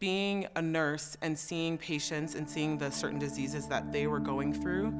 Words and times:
being 0.00 0.48
a 0.56 0.62
nurse 0.62 1.18
and 1.20 1.38
seeing 1.38 1.76
patients 1.76 2.34
and 2.34 2.48
seeing 2.48 2.78
the 2.78 2.90
certain 2.90 3.18
diseases 3.18 3.68
that 3.68 3.92
they 3.92 4.06
were 4.06 4.18
going 4.18 4.54
through, 4.54 4.94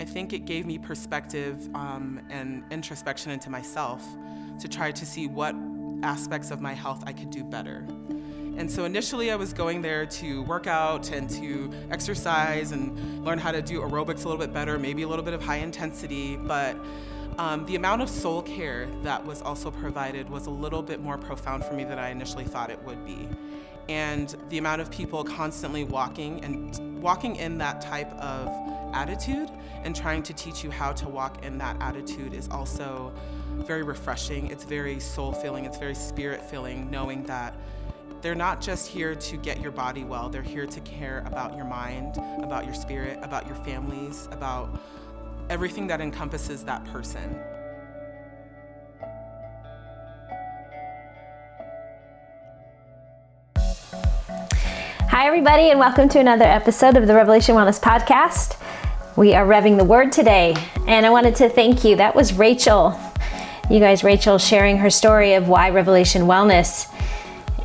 I 0.00 0.04
think 0.04 0.32
it 0.32 0.46
gave 0.46 0.64
me 0.64 0.78
perspective 0.78 1.68
um, 1.74 2.20
and 2.30 2.64
introspection 2.70 3.30
into 3.30 3.50
myself 3.50 4.02
to 4.60 4.66
try 4.66 4.90
to 4.90 5.04
see 5.06 5.26
what 5.26 5.54
aspects 6.02 6.50
of 6.50 6.62
my 6.62 6.72
health 6.72 7.04
I 7.06 7.12
could 7.12 7.30
do 7.30 7.44
better. 7.44 7.84
And 8.56 8.70
so 8.70 8.86
initially, 8.86 9.30
I 9.30 9.36
was 9.36 9.52
going 9.52 9.82
there 9.82 10.06
to 10.06 10.42
work 10.44 10.66
out 10.66 11.12
and 11.12 11.28
to 11.30 11.70
exercise 11.90 12.72
and 12.72 13.24
learn 13.24 13.38
how 13.38 13.52
to 13.52 13.60
do 13.60 13.82
aerobics 13.82 14.24
a 14.24 14.28
little 14.28 14.38
bit 14.38 14.52
better, 14.52 14.78
maybe 14.78 15.02
a 15.02 15.08
little 15.08 15.24
bit 15.24 15.34
of 15.34 15.42
high 15.42 15.58
intensity. 15.58 16.36
But 16.36 16.74
um, 17.38 17.66
the 17.66 17.76
amount 17.76 18.02
of 18.02 18.08
soul 18.08 18.42
care 18.42 18.88
that 19.02 19.24
was 19.24 19.42
also 19.42 19.70
provided 19.70 20.28
was 20.28 20.46
a 20.46 20.50
little 20.50 20.82
bit 20.82 21.00
more 21.00 21.18
profound 21.18 21.64
for 21.64 21.74
me 21.74 21.84
than 21.84 21.98
I 21.98 22.08
initially 22.08 22.44
thought 22.44 22.70
it 22.70 22.82
would 22.82 23.04
be. 23.04 23.28
And 23.88 24.34
the 24.50 24.58
amount 24.58 24.82
of 24.82 24.90
people 24.90 25.24
constantly 25.24 25.84
walking 25.84 26.44
and 26.44 27.02
walking 27.02 27.36
in 27.36 27.58
that 27.58 27.80
type 27.80 28.12
of 28.14 28.48
attitude 28.94 29.50
and 29.84 29.94
trying 29.94 30.22
to 30.24 30.32
teach 30.32 30.64
you 30.64 30.70
how 30.70 30.92
to 30.92 31.08
walk 31.08 31.44
in 31.44 31.58
that 31.58 31.76
attitude 31.80 32.34
is 32.34 32.48
also 32.50 33.12
very 33.54 33.82
refreshing. 33.82 34.50
It's 34.50 34.64
very 34.64 35.00
soul 35.00 35.32
filling, 35.32 35.64
it's 35.64 35.78
very 35.78 35.94
spirit 35.94 36.42
filling, 36.42 36.90
knowing 36.90 37.22
that 37.24 37.54
they're 38.20 38.34
not 38.34 38.60
just 38.60 38.88
here 38.88 39.14
to 39.14 39.36
get 39.36 39.60
your 39.60 39.70
body 39.70 40.04
well, 40.04 40.28
they're 40.28 40.42
here 40.42 40.66
to 40.66 40.80
care 40.80 41.22
about 41.26 41.56
your 41.56 41.64
mind, 41.64 42.16
about 42.42 42.64
your 42.64 42.74
spirit, 42.74 43.18
about 43.22 43.46
your 43.46 43.56
families, 43.56 44.28
about 44.32 44.80
everything 45.50 45.86
that 45.86 46.00
encompasses 46.00 46.64
that 46.64 46.84
person. 46.86 47.38
Everybody, 55.28 55.68
and 55.68 55.78
welcome 55.78 56.08
to 56.08 56.18
another 56.18 56.46
episode 56.46 56.96
of 56.96 57.06
the 57.06 57.14
Revelation 57.14 57.54
Wellness 57.54 57.78
Podcast. 57.78 58.56
We 59.14 59.34
are 59.34 59.46
revving 59.46 59.76
the 59.76 59.84
word 59.84 60.10
today, 60.10 60.56
and 60.86 61.04
I 61.04 61.10
wanted 61.10 61.36
to 61.36 61.50
thank 61.50 61.84
you. 61.84 61.96
That 61.96 62.14
was 62.14 62.32
Rachel. 62.32 62.98
You 63.70 63.78
guys, 63.78 64.02
Rachel 64.02 64.38
sharing 64.38 64.78
her 64.78 64.88
story 64.88 65.34
of 65.34 65.46
why 65.46 65.68
Revelation 65.68 66.22
Wellness 66.22 66.90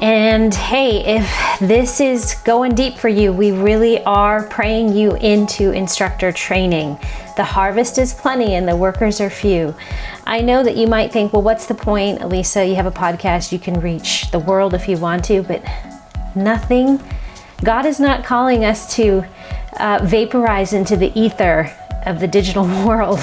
and 0.01 0.53
hey, 0.53 1.15
if 1.15 1.59
this 1.61 2.01
is 2.01 2.35
going 2.43 2.75
deep 2.75 2.97
for 2.97 3.07
you, 3.07 3.31
we 3.31 3.53
really 3.53 4.03
are 4.03 4.43
praying 4.47 4.91
you 4.91 5.15
into 5.15 5.71
instructor 5.71 6.33
training. 6.33 6.99
The 7.37 7.45
harvest 7.45 7.97
is 7.97 8.13
plenty 8.13 8.55
and 8.55 8.67
the 8.67 8.75
workers 8.75 9.21
are 9.21 9.29
few. 9.29 9.73
I 10.25 10.41
know 10.41 10.63
that 10.63 10.75
you 10.75 10.87
might 10.87 11.13
think, 11.13 11.31
well, 11.31 11.43
what's 11.43 11.67
the 11.67 11.75
point? 11.75 12.19
Alisa, 12.19 12.67
you 12.67 12.75
have 12.75 12.87
a 12.87 12.91
podcast, 12.91 13.53
you 13.53 13.59
can 13.59 13.79
reach 13.79 14.29
the 14.31 14.39
world 14.39 14.73
if 14.73 14.89
you 14.89 14.97
want 14.97 15.23
to, 15.25 15.43
but 15.43 15.63
nothing. 16.35 16.99
God 17.63 17.85
is 17.85 17.99
not 17.99 18.23
calling 18.23 18.63
us 18.63 18.95
to 18.95 19.25
uh, 19.79 19.99
vaporize 20.03 20.73
into 20.73 20.95
the 20.95 21.17
ether 21.19 21.75
of 22.05 22.19
the 22.19 22.27
digital 22.27 22.63
world. 22.85 23.19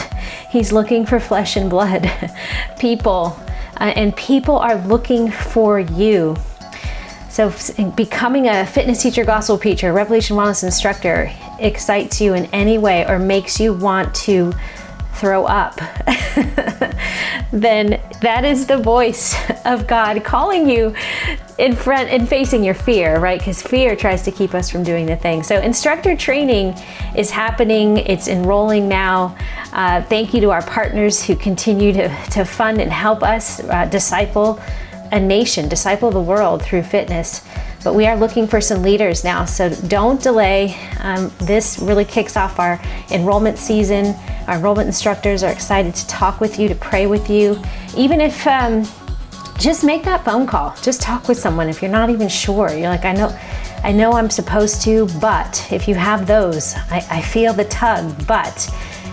He's 0.50 0.72
looking 0.72 1.06
for 1.06 1.20
flesh 1.20 1.56
and 1.56 1.70
blood, 1.70 2.10
people, 2.78 3.38
uh, 3.80 3.92
and 3.96 4.16
people 4.16 4.56
are 4.56 4.76
looking 4.86 5.30
for 5.30 5.78
you. 5.78 6.36
So, 7.30 7.54
becoming 7.96 8.48
a 8.48 8.66
fitness 8.66 9.02
teacher, 9.02 9.24
gospel 9.24 9.56
preacher, 9.56 9.92
revelation 9.92 10.36
wellness 10.36 10.64
instructor 10.64 11.32
excites 11.60 12.20
you 12.20 12.34
in 12.34 12.46
any 12.46 12.76
way 12.76 13.06
or 13.06 13.18
makes 13.20 13.60
you 13.60 13.72
want 13.72 14.12
to 14.16 14.52
throw 15.14 15.44
up, 15.44 15.76
then 17.52 18.00
that 18.20 18.44
is 18.44 18.66
the 18.66 18.76
voice 18.76 19.34
of 19.64 19.86
God 19.86 20.22
calling 20.24 20.68
you 20.68 20.94
in 21.58 21.76
front 21.76 22.08
and 22.08 22.28
facing 22.28 22.64
your 22.64 22.74
fear, 22.74 23.18
right? 23.18 23.38
Because 23.38 23.60
fear 23.60 23.94
tries 23.94 24.22
to 24.22 24.30
keep 24.30 24.54
us 24.54 24.70
from 24.70 24.82
doing 24.82 25.06
the 25.06 25.16
thing. 25.16 25.42
So, 25.42 25.58
instructor 25.60 26.16
training 26.16 26.74
is 27.16 27.30
happening, 27.30 27.98
it's 27.98 28.28
enrolling 28.28 28.88
now. 28.88 29.36
Uh, 29.72 30.02
thank 30.02 30.32
you 30.32 30.40
to 30.40 30.50
our 30.50 30.62
partners 30.62 31.22
who 31.22 31.36
continue 31.36 31.92
to, 31.92 32.08
to 32.30 32.44
fund 32.44 32.80
and 32.80 32.90
help 32.90 33.22
us 33.22 33.60
uh, 33.64 33.84
disciple 33.86 34.60
a 35.12 35.20
nation, 35.20 35.68
disciple 35.68 36.10
the 36.10 36.20
world 36.20 36.62
through 36.62 36.82
fitness. 36.82 37.44
But 37.82 37.94
we 37.94 38.06
are 38.06 38.16
looking 38.16 38.46
for 38.46 38.60
some 38.60 38.82
leaders 38.82 39.24
now, 39.24 39.44
so 39.44 39.70
don't 39.70 40.22
delay. 40.22 40.76
Um, 41.00 41.32
this 41.38 41.78
really 41.78 42.04
kicks 42.04 42.36
off 42.36 42.58
our 42.58 42.80
enrollment 43.10 43.58
season. 43.58 44.14
Our 44.46 44.56
enrollment 44.56 44.86
instructors 44.86 45.42
are 45.42 45.50
excited 45.50 45.94
to 45.94 46.06
talk 46.06 46.40
with 46.40 46.58
you, 46.58 46.68
to 46.68 46.74
pray 46.74 47.06
with 47.06 47.30
you. 47.30 47.60
Even 47.96 48.20
if 48.20 48.46
um, 48.46 48.84
just 49.58 49.82
make 49.82 50.04
that 50.04 50.24
phone 50.24 50.46
call, 50.46 50.74
just 50.82 51.00
talk 51.00 51.26
with 51.26 51.38
someone 51.38 51.68
if 51.68 51.80
you're 51.80 51.90
not 51.90 52.10
even 52.10 52.28
sure. 52.28 52.70
You're 52.70 52.90
like, 52.90 53.04
I 53.04 53.12
know. 53.12 53.38
I 53.82 53.92
know 53.92 54.12
I'm 54.12 54.28
supposed 54.28 54.82
to, 54.82 55.06
but 55.22 55.66
if 55.72 55.88
you 55.88 55.94
have 55.94 56.26
those, 56.26 56.74
I, 56.90 57.02
I 57.10 57.22
feel 57.22 57.54
the 57.54 57.64
tug, 57.64 58.26
but 58.26 58.68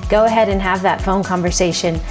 go 0.09 0.25
ahead 0.25 0.49
and 0.49 0.61
have 0.61 0.81
that 0.81 1.01
phone 1.01 1.23
conversation 1.23 2.01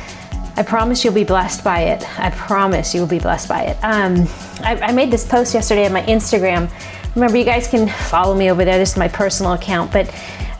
I 0.58 0.62
promise 0.62 1.04
you'll 1.04 1.12
be 1.12 1.24
blessed 1.24 1.62
by 1.62 1.80
it. 1.80 2.18
I 2.18 2.30
promise 2.30 2.94
you 2.94 3.00
will 3.00 3.08
be 3.08 3.18
blessed 3.18 3.48
by 3.48 3.64
it. 3.64 3.76
Um, 3.82 4.26
I, 4.60 4.78
I 4.80 4.92
made 4.92 5.10
this 5.10 5.26
post 5.26 5.52
yesterday 5.52 5.84
on 5.84 5.92
my 5.92 6.02
Instagram. 6.04 6.70
Remember, 7.14 7.36
you 7.36 7.44
guys 7.44 7.68
can 7.68 7.88
follow 7.88 8.34
me 8.34 8.50
over 8.50 8.64
there. 8.64 8.78
This 8.78 8.92
is 8.92 8.96
my 8.96 9.08
personal 9.08 9.52
account, 9.52 9.92
but 9.92 10.08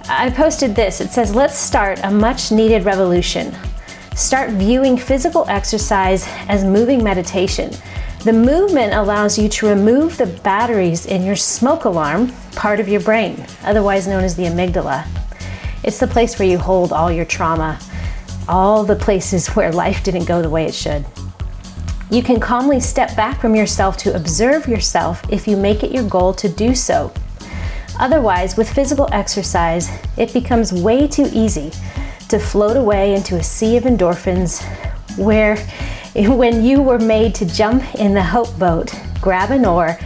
I 0.09 0.31
posted 0.31 0.77
this. 0.77 1.01
It 1.01 1.11
says, 1.11 1.35
Let's 1.35 1.59
start 1.59 1.99
a 2.03 2.11
much 2.11 2.53
needed 2.53 2.85
revolution. 2.85 3.57
Start 4.15 4.51
viewing 4.51 4.99
physical 4.99 5.47
exercise 5.49 6.27
as 6.49 6.63
moving 6.63 7.03
meditation. 7.03 7.71
The 8.25 8.33
movement 8.33 8.93
allows 8.93 9.39
you 9.39 9.49
to 9.49 9.69
remove 9.69 10.17
the 10.17 10.27
batteries 10.27 11.07
in 11.07 11.23
your 11.23 11.37
smoke 11.37 11.85
alarm 11.85 12.33
part 12.53 12.81
of 12.81 12.89
your 12.89 13.01
brain, 13.01 13.47
otherwise 13.63 14.07
known 14.07 14.25
as 14.25 14.37
the 14.37 14.45
amygdala. 14.45 15.07
It's 15.85 16.01
the 16.01 16.07
place 16.07 16.39
where 16.39 16.49
you 16.49 16.59
hold 16.59 16.93
all 16.93 17.13
your 17.13 17.25
trauma, 17.25 17.79
all 18.49 18.85
the 18.85 18.97
places 18.97 19.49
where 19.57 19.73
life 19.73 20.03
didn't 20.03 20.25
go 20.25 20.43
the 20.43 20.51
way 20.51 20.67
it 20.67 20.75
should. 20.75 21.05
You 22.11 22.23
can 22.23 22.39
calmly 22.39 22.79
step 22.79 23.17
back 23.17 23.41
from 23.41 23.57
yourself 23.57 23.97
to 23.99 24.15
observe 24.15 24.69
yourself 24.69 25.23
if 25.29 25.49
you 25.49 25.57
make 25.57 25.83
it 25.83 25.91
your 25.91 26.09
goal 26.09 26.33
to 26.35 26.49
do 26.49 26.75
so. 26.75 27.13
Otherwise, 27.99 28.57
with 28.57 28.73
physical 28.73 29.09
exercise, 29.13 29.91
it 30.17 30.33
becomes 30.33 30.73
way 30.73 31.09
too 31.09 31.29
easy 31.33 31.73
to 32.29 32.39
float 32.39 32.77
away 32.77 33.15
into 33.15 33.37
a 33.37 33.43
sea 33.43 33.77
of 33.77 33.85
endorphins 33.85 34.63
where, 35.17 35.57
when 36.15 36.65
you 36.65 36.81
were 36.83 36.99
made 36.99 37.35
to 37.35 37.47
jump 37.47 37.83
in 37.97 38.15
the 38.15 38.23
hope 38.23 38.57
boat, 38.59 38.95
grab 39.21 39.51
an 39.51 39.65
oar, 39.65 39.99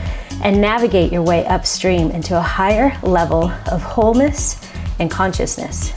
and 0.43 0.59
navigate 0.59 1.13
your 1.13 1.23
way 1.23 1.45
upstream 1.47 2.11
into 2.13 2.37
a 2.37 2.41
higher 2.41 2.97
level 3.03 3.51
of 3.71 3.83
wholeness 3.83 4.59
and 4.99 5.11
consciousness. 5.11 5.93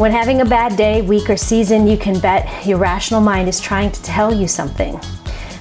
When 0.00 0.12
having 0.12 0.40
a 0.40 0.46
bad 0.46 0.78
day, 0.78 1.02
week, 1.02 1.28
or 1.28 1.36
season, 1.36 1.86
you 1.86 1.98
can 1.98 2.18
bet 2.20 2.64
your 2.66 2.78
rational 2.78 3.20
mind 3.20 3.50
is 3.50 3.60
trying 3.60 3.92
to 3.92 4.02
tell 4.02 4.34
you 4.34 4.48
something. 4.48 4.98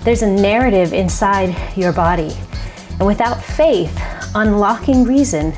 There's 0.06 0.22
a 0.22 0.32
narrative 0.32 0.94
inside 0.94 1.54
your 1.76 1.92
body. 1.92 2.34
And 2.92 3.06
without 3.06 3.44
faith, 3.44 3.94
unlocking 4.36 5.04
reason, 5.04 5.54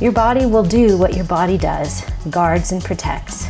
your 0.00 0.10
body 0.10 0.46
will 0.46 0.64
do 0.64 0.98
what 0.98 1.14
your 1.14 1.26
body 1.26 1.56
does 1.56 2.04
guards 2.28 2.72
and 2.72 2.82
protects. 2.82 3.46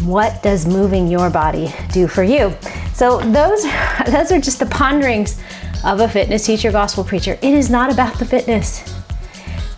What 0.00 0.42
does 0.42 0.64
moving 0.64 1.06
your 1.06 1.28
body 1.28 1.70
do 1.92 2.08
for 2.08 2.22
you? 2.22 2.56
So, 2.94 3.18
those, 3.20 3.64
those 4.06 4.32
are 4.32 4.40
just 4.40 4.60
the 4.60 4.66
ponderings 4.70 5.38
of 5.84 6.00
a 6.00 6.08
fitness 6.08 6.46
teacher, 6.46 6.72
gospel 6.72 7.04
preacher. 7.04 7.38
It 7.42 7.52
is 7.52 7.68
not 7.68 7.92
about 7.92 8.18
the 8.18 8.24
fitness, 8.24 8.82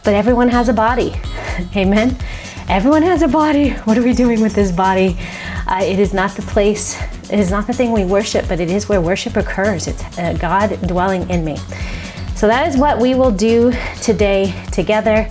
but 0.04 0.14
everyone 0.14 0.48
has 0.48 0.68
a 0.68 0.72
body. 0.72 1.12
Amen. 1.74 2.16
Everyone 2.70 3.02
has 3.02 3.22
a 3.22 3.26
body. 3.26 3.70
What 3.70 3.98
are 3.98 4.02
we 4.02 4.12
doing 4.12 4.40
with 4.40 4.54
this 4.54 4.70
body? 4.70 5.18
Uh, 5.66 5.80
it 5.82 5.98
is 5.98 6.14
not 6.14 6.36
the 6.36 6.42
place, 6.42 6.96
it 7.28 7.40
is 7.40 7.50
not 7.50 7.66
the 7.66 7.72
thing 7.72 7.90
we 7.90 8.04
worship, 8.04 8.46
but 8.46 8.60
it 8.60 8.70
is 8.70 8.88
where 8.88 9.00
worship 9.00 9.36
occurs. 9.36 9.88
It's 9.88 10.00
uh, 10.16 10.34
God 10.34 10.80
dwelling 10.86 11.28
in 11.30 11.44
me. 11.44 11.56
So 12.36 12.46
that 12.46 12.68
is 12.68 12.76
what 12.76 13.00
we 13.00 13.16
will 13.16 13.32
do 13.32 13.72
today 14.00 14.54
together. 14.70 15.28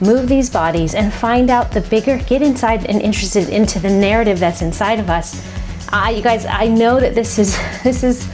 Move 0.00 0.28
these 0.28 0.48
bodies 0.48 0.94
and 0.94 1.12
find 1.12 1.50
out 1.50 1.72
the 1.72 1.80
bigger, 1.80 2.18
get 2.18 2.40
inside 2.40 2.86
and 2.86 3.02
interested 3.02 3.48
into 3.48 3.80
the 3.80 3.90
narrative 3.90 4.38
that's 4.38 4.62
inside 4.62 5.00
of 5.00 5.10
us. 5.10 5.44
Uh, 5.92 6.12
you 6.14 6.22
guys, 6.22 6.46
I 6.46 6.68
know 6.68 7.00
that 7.00 7.16
this 7.16 7.40
is 7.40 7.58
this 7.82 8.04
is 8.04 8.28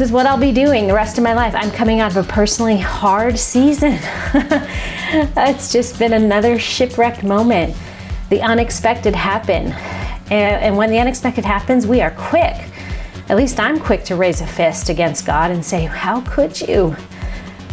this 0.00 0.08
is 0.08 0.12
what 0.14 0.24
I'll 0.24 0.38
be 0.38 0.50
doing 0.50 0.86
the 0.86 0.94
rest 0.94 1.18
of 1.18 1.24
my 1.24 1.34
life. 1.34 1.54
I'm 1.54 1.70
coming 1.70 2.00
out 2.00 2.16
of 2.16 2.26
a 2.26 2.26
personally 2.26 2.78
hard 2.78 3.38
season. 3.38 3.98
it's 5.36 5.70
just 5.70 5.98
been 5.98 6.14
another 6.14 6.58
shipwrecked 6.58 7.22
moment. 7.22 7.76
The 8.30 8.40
unexpected 8.40 9.14
happened. 9.14 9.74
And 10.32 10.74
when 10.78 10.88
the 10.88 10.98
unexpected 10.98 11.44
happens, 11.44 11.86
we 11.86 12.00
are 12.00 12.12
quick. 12.12 12.56
At 13.28 13.36
least 13.36 13.60
I'm 13.60 13.78
quick 13.78 14.04
to 14.04 14.16
raise 14.16 14.40
a 14.40 14.46
fist 14.46 14.88
against 14.88 15.26
God 15.26 15.50
and 15.50 15.62
say, 15.62 15.84
How 15.84 16.22
could 16.22 16.58
you? 16.58 16.92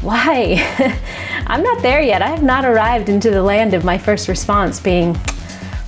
Why? 0.02 0.58
I'm 1.48 1.64
not 1.64 1.82
there 1.82 2.02
yet. 2.02 2.22
I 2.22 2.28
have 2.28 2.44
not 2.44 2.66
arrived 2.66 3.08
into 3.08 3.30
the 3.30 3.42
land 3.42 3.74
of 3.74 3.86
my 3.86 3.98
first 3.98 4.28
response 4.28 4.82
being, 4.82 5.18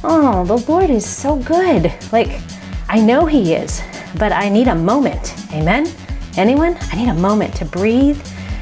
Oh, 0.06 0.45
the 0.45 0.59
Lord 0.71 0.89
is 0.89 1.06
so 1.06 1.35
good. 1.35 1.94
Like, 2.13 2.39
I 2.88 3.01
know 3.01 3.25
He 3.25 3.56
is, 3.56 3.81
but 4.18 4.31
I 4.31 4.47
need 4.47 4.69
a 4.69 4.75
moment. 4.75 5.35
Amen? 5.51 5.94
Anyone? 6.38 6.78
I 6.92 6.96
need 6.96 7.10
a 7.10 7.14
moment 7.14 7.56
to 7.56 7.66
breathe, 7.66 8.22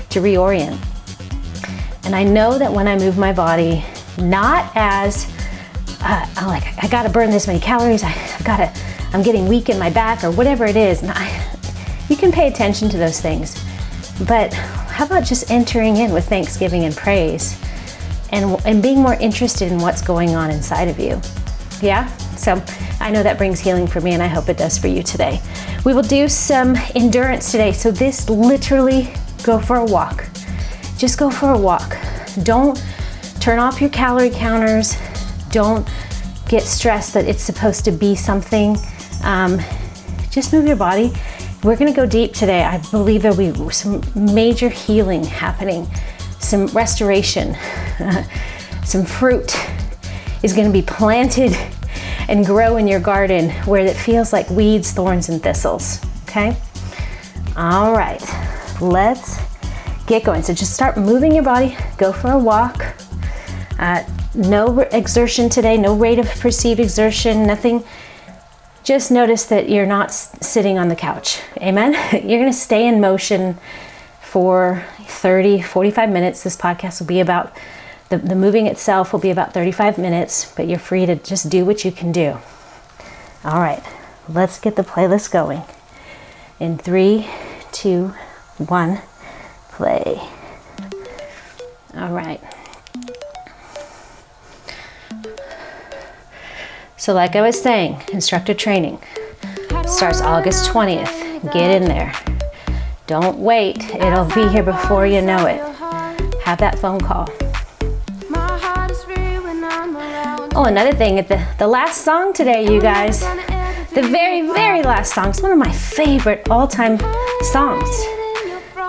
to 0.10 0.20
reorient. 0.20 0.80
And 2.06 2.16
I 2.16 2.24
know 2.24 2.58
that 2.58 2.72
when 2.72 2.88
I 2.88 2.98
move 2.98 3.18
my 3.18 3.34
body, 3.34 3.84
not 4.18 4.72
as 4.76 5.32
uh, 6.02 6.26
I'm 6.36 6.48
like, 6.48 6.64
I 6.84 6.88
gotta 6.88 7.10
burn 7.10 7.32
this 7.32 7.48
many 7.48 7.60
calories, 7.60 8.04
I, 8.04 8.14
gotta, 8.44 8.72
I'm 9.14 9.24
getting 9.24 9.48
weak 9.48 9.70
in 9.70 9.80
my 9.80 9.90
back 9.90 10.24
or 10.24 10.32
whatever 10.32 10.66
it 10.66 10.76
is. 10.76 11.04
I, 11.04 11.58
you 12.10 12.16
can 12.16 12.32
pay 12.32 12.48
attention 12.48 12.90
to 12.90 12.98
those 12.98 13.20
things. 13.20 13.62
But 14.28 14.54
how 14.54 15.06
about 15.06 15.26
just 15.26 15.52
entering 15.52 15.98
in 15.98 16.12
with 16.12 16.28
thanksgiving 16.28 16.86
and 16.86 16.96
praise 16.96 17.60
and, 18.32 18.60
and 18.66 18.82
being 18.82 19.02
more 19.02 19.16
interested 19.16 19.72
in 19.72 19.80
what's 19.80 20.02
going 20.02 20.36
on 20.36 20.50
inside 20.50 20.88
of 20.88 21.00
you? 21.00 21.22
Yeah? 21.82 22.12
So 22.38 22.64
I 23.00 23.12
know 23.12 23.24
that 23.24 23.38
brings 23.38 23.60
healing 23.60 23.88
for 23.88 24.00
me, 24.02 24.14
and 24.14 24.22
I 24.22 24.28
hope 24.28 24.50
it 24.50 24.58
does 24.58 24.78
for 24.78 24.88
you 24.88 25.04
today. 25.04 25.42
We 25.86 25.94
will 25.94 26.04
do 26.04 26.28
some 26.28 26.76
endurance 26.96 27.52
today. 27.52 27.72
So, 27.72 27.92
this 27.92 28.30
literally 28.30 29.14
go 29.44 29.60
for 29.60 29.78
a 29.78 29.86
walk. 29.86 30.28
Just 30.98 31.18
go 31.18 31.30
for 31.30 31.52
a 31.52 31.58
walk. 31.58 31.98
Don't 32.44 32.84
turn 33.40 33.60
off 33.60 33.82
your 33.82 33.90
calorie 33.90 34.30
counters. 34.30 34.96
Don't 35.52 35.88
get 36.48 36.64
stressed 36.64 37.14
that 37.14 37.26
it's 37.26 37.42
supposed 37.44 37.86
to 37.86 37.92
be 37.92 38.16
something. 38.16 38.78
Um, 39.24 39.60
just 40.30 40.54
move 40.54 40.68
your 40.68 40.76
body. 40.76 41.14
We're 41.64 41.76
going 41.76 41.92
to 41.92 41.96
go 41.96 42.06
deep 42.06 42.34
today. 42.34 42.64
I 42.64 42.78
believe 42.92 43.24
there'll 43.24 43.38
be 43.38 43.72
some 43.72 44.02
major 44.16 44.70
healing 44.70 45.24
happening, 45.24 45.88
some 46.40 46.68
restoration, 46.68 47.56
some 48.86 49.06
fruit 49.06 49.58
is 50.44 50.54
going 50.54 50.68
to 50.68 50.74
be 50.74 50.84
planted 50.84 51.58
and 52.28 52.46
grow 52.46 52.78
in 52.78 52.88
your 52.88 53.00
garden 53.00 53.50
where 53.66 53.86
it 53.86 53.96
feels 53.96 54.34
like 54.34 54.50
weeds, 54.50 54.92
thorns, 54.92 55.30
and 55.30 55.42
thistles. 55.42 56.00
Okay? 56.24 56.56
All 57.56 57.94
right, 57.94 58.22
let's 58.82 59.40
get 60.06 60.24
going. 60.24 60.44
So 60.44 60.54
just 60.54 60.74
start 60.74 60.98
moving 60.98 61.34
your 61.34 61.44
body, 61.44 61.78
go 61.98 62.12
for 62.12 62.32
a 62.32 62.38
walk. 62.38 62.96
Uh, 63.80 64.04
no 64.36 64.80
exertion 64.80 65.50
today, 65.50 65.78
no 65.78 65.96
rate 65.96 66.20
of 66.20 66.28
perceived 66.40 66.80
exertion, 66.80 67.46
nothing. 67.46 67.84
Just 68.84 69.12
notice 69.12 69.46
that 69.46 69.70
you're 69.70 69.86
not 69.86 70.12
sitting 70.14 70.78
on 70.78 70.88
the 70.88 70.96
couch. 70.96 71.42
Amen? 71.58 71.94
You're 72.14 72.40
going 72.40 72.46
to 72.46 72.54
stay 72.54 72.88
in 72.88 73.02
motion 73.02 73.58
for 74.22 74.86
30, 75.02 75.62
45 75.62 76.10
minutes. 76.10 76.44
This 76.44 76.56
podcast 76.56 77.02
will 77.02 77.08
be 77.08 77.20
about 77.20 77.54
the, 78.10 78.18
the 78.18 78.36
moving 78.36 78.68
itself 78.68 79.12
will 79.12 79.20
be 79.20 79.30
about 79.30 79.54
35 79.54 79.98
minutes, 79.98 80.54
but 80.56 80.68
you're 80.68 80.80
free 80.80 81.06
to 81.06 81.16
just 81.16 81.50
do 81.50 81.66
what 81.66 81.84
you 81.84 81.92
can 81.92 82.12
do. 82.12 82.38
All 83.44 83.60
right, 83.60 83.84
let's 84.30 84.60
get 84.60 84.76
the 84.76 84.84
playlist 84.84 85.32
going. 85.32 85.64
In 86.60 86.78
three, 86.78 87.28
two, 87.72 88.14
one, 88.58 89.02
play. 89.70 90.20
All 91.96 92.14
right. 92.14 92.42
So, 96.96 97.14
like 97.14 97.36
I 97.36 97.42
was 97.42 97.62
saying, 97.62 98.02
instructor 98.12 98.54
training 98.54 99.00
starts 99.86 100.22
August 100.22 100.70
20th. 100.70 101.54
Get 101.54 101.82
in 101.82 101.88
there. 101.88 102.14
Don't 103.06 103.38
wait, 103.38 103.84
it'll 103.94 104.26
be 104.26 104.48
here 104.50 104.64
before 104.64 105.06
you 105.08 105.22
know 105.22 105.46
it. 105.46 105.62
Have 106.44 106.58
that 106.58 106.78
phone 106.80 107.00
call. 107.00 107.30
Oh, 110.60 110.64
another 110.64 110.92
thing, 110.92 111.18
the, 111.18 111.48
the 111.60 111.68
last 111.68 112.02
song 112.02 112.34
today, 112.34 112.64
you 112.64 112.82
guys, 112.82 113.20
the 113.92 114.02
very, 114.02 114.42
very 114.42 114.82
last 114.82 115.14
song, 115.14 115.30
it's 115.30 115.40
one 115.40 115.52
of 115.52 115.60
my 115.60 115.72
favorite 115.72 116.50
all 116.50 116.68
time 116.68 116.98
songs. 117.52 117.88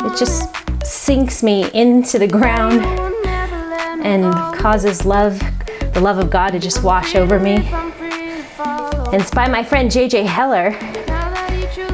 It 0.00 0.18
just 0.18 0.48
sinks 0.82 1.42
me 1.42 1.70
into 1.74 2.18
the 2.18 2.26
ground 2.26 2.80
and 4.02 4.32
causes 4.58 5.04
love, 5.04 5.38
the 5.92 6.00
love 6.00 6.16
of 6.16 6.30
God 6.30 6.52
to 6.52 6.58
just 6.58 6.82
wash 6.82 7.14
over 7.14 7.38
me. 7.38 7.56
And 9.12 9.20
it's 9.20 9.30
by 9.30 9.46
my 9.46 9.62
friend 9.62 9.90
JJ 9.90 10.24
Heller. 10.24 10.68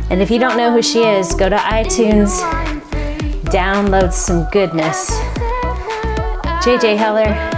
And 0.09 0.23
if 0.23 0.31
you 0.31 0.38
don't 0.38 0.56
know 0.56 0.71
who 0.71 0.82
she 0.82 1.03
is, 1.03 1.35
go 1.35 1.49
to 1.49 1.56
iTunes, 1.56 2.41
download 3.47 4.12
some 4.12 4.49
goodness. 4.53 5.11
JJ 6.62 6.97
Heller, 6.97 7.54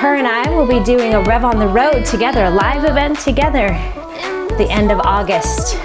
her 0.00 0.14
and 0.14 0.26
I 0.26 0.48
will 0.48 0.66
be 0.66 0.82
doing 0.82 1.12
a 1.12 1.20
Rev 1.20 1.44
on 1.44 1.58
the 1.58 1.66
Road 1.66 2.06
together, 2.06 2.44
a 2.44 2.50
live 2.50 2.84
event 2.84 3.18
together, 3.18 3.68
the 4.56 4.66
end 4.70 4.90
of 4.90 4.98
August. 5.00 5.76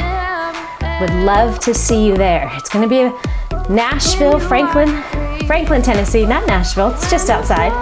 Would 1.01 1.13
love 1.25 1.59
to 1.59 1.73
see 1.73 2.07
you 2.07 2.15
there. 2.15 2.50
It's 2.53 2.69
going 2.69 2.88
to 2.88 2.89
be 2.89 3.73
Nashville, 3.73 4.39
Franklin, 4.39 5.03
Franklin, 5.45 5.81
Tennessee, 5.81 6.25
not 6.25 6.47
Nashville, 6.47 6.91
it's 6.91 7.12
just 7.12 7.29
outside. 7.29 7.73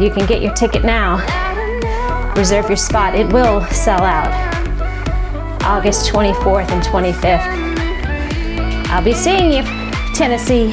You 0.00 0.10
can 0.10 0.26
get 0.26 0.40
your 0.40 0.54
ticket 0.54 0.86
now. 0.86 1.18
Reserve 2.34 2.68
your 2.68 2.78
spot, 2.78 3.14
it 3.14 3.30
will 3.30 3.62
sell 3.66 4.00
out. 4.00 4.32
August 5.64 6.10
24th 6.10 6.70
and 6.70 6.82
25th. 6.82 8.88
I'll 8.88 9.04
be 9.04 9.12
seeing 9.12 9.52
you, 9.52 9.64
Tennessee. 10.14 10.72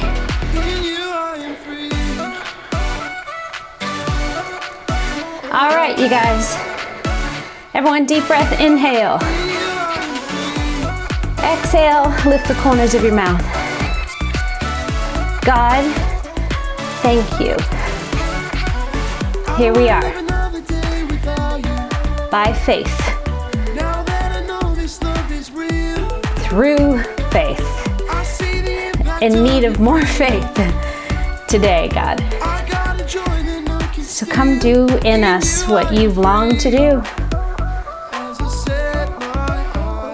Right, 5.88 5.98
you 5.98 6.08
guys. 6.08 6.56
Everyone, 7.74 8.06
deep 8.06 8.26
breath, 8.26 8.60
inhale. 8.60 9.18
Exhale, 11.44 12.08
lift 12.28 12.48
the 12.48 12.58
corners 12.60 12.94
of 12.94 13.04
your 13.04 13.14
mouth. 13.14 13.40
God, 15.44 15.84
thank 17.02 17.24
you. 17.38 17.54
Here 19.56 19.72
we 19.72 19.88
are. 19.88 20.02
By 22.30 22.52
faith. 22.52 22.96
Through 26.48 27.02
faith. 27.30 27.62
In 29.22 29.44
need 29.44 29.64
of 29.64 29.78
more 29.78 30.04
faith 30.18 30.54
today, 31.48 31.88
God. 31.92 32.35
So 34.16 34.24
come 34.24 34.58
do 34.58 34.88
in 35.04 35.22
us 35.24 35.68
what 35.68 35.92
you've 35.92 36.16
longed 36.16 36.58
to 36.60 36.70
do. 36.70 37.02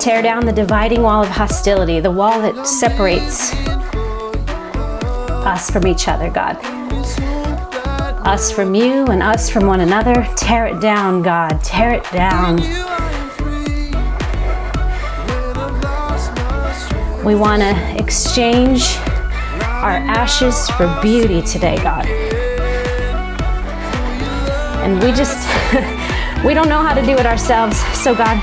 Tear 0.00 0.22
down 0.22 0.44
the 0.44 0.52
dividing 0.52 1.02
wall 1.02 1.22
of 1.22 1.28
hostility, 1.28 2.00
the 2.00 2.10
wall 2.10 2.42
that 2.42 2.66
separates 2.66 3.52
us 5.46 5.70
from 5.70 5.86
each 5.86 6.08
other, 6.08 6.30
God. 6.30 6.56
Us 8.26 8.50
from 8.50 8.74
you 8.74 9.04
and 9.06 9.22
us 9.22 9.48
from 9.48 9.68
one 9.68 9.78
another. 9.78 10.26
Tear 10.36 10.66
it 10.66 10.80
down, 10.80 11.22
God. 11.22 11.62
Tear 11.62 11.92
it 11.92 12.02
down. 12.10 12.56
We 17.24 17.36
want 17.36 17.62
to 17.62 18.02
exchange 18.02 18.82
our 19.62 19.94
ashes 19.94 20.68
for 20.70 20.92
beauty 21.00 21.40
today, 21.42 21.76
God. 21.76 22.21
And 24.82 25.02
we 25.02 25.12
just, 25.12 25.38
we 26.44 26.54
don't 26.54 26.68
know 26.68 26.82
how 26.82 26.92
to 26.92 27.02
do 27.02 27.12
it 27.12 27.24
ourselves. 27.24 27.78
So, 27.96 28.14
God, 28.14 28.36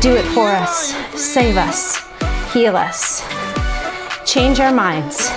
do 0.00 0.14
it 0.14 0.24
for 0.34 0.50
us. 0.50 0.94
Save 1.20 1.56
us. 1.56 2.06
Heal 2.52 2.76
us. 2.76 3.24
Change 4.24 4.60
our 4.60 4.72
minds. 4.72 5.28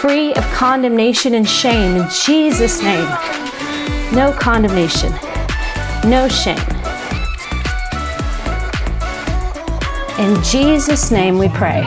Free 0.00 0.32
of 0.34 0.44
condemnation 0.52 1.34
and 1.34 1.48
shame 1.48 1.96
in 1.96 2.08
Jesus' 2.10 2.82
name. 2.82 3.08
No 4.14 4.34
condemnation. 4.38 5.10
No 6.04 6.28
shame. 6.28 6.58
In 10.18 10.42
Jesus' 10.42 11.10
name 11.10 11.38
we 11.38 11.48
pray. 11.48 11.82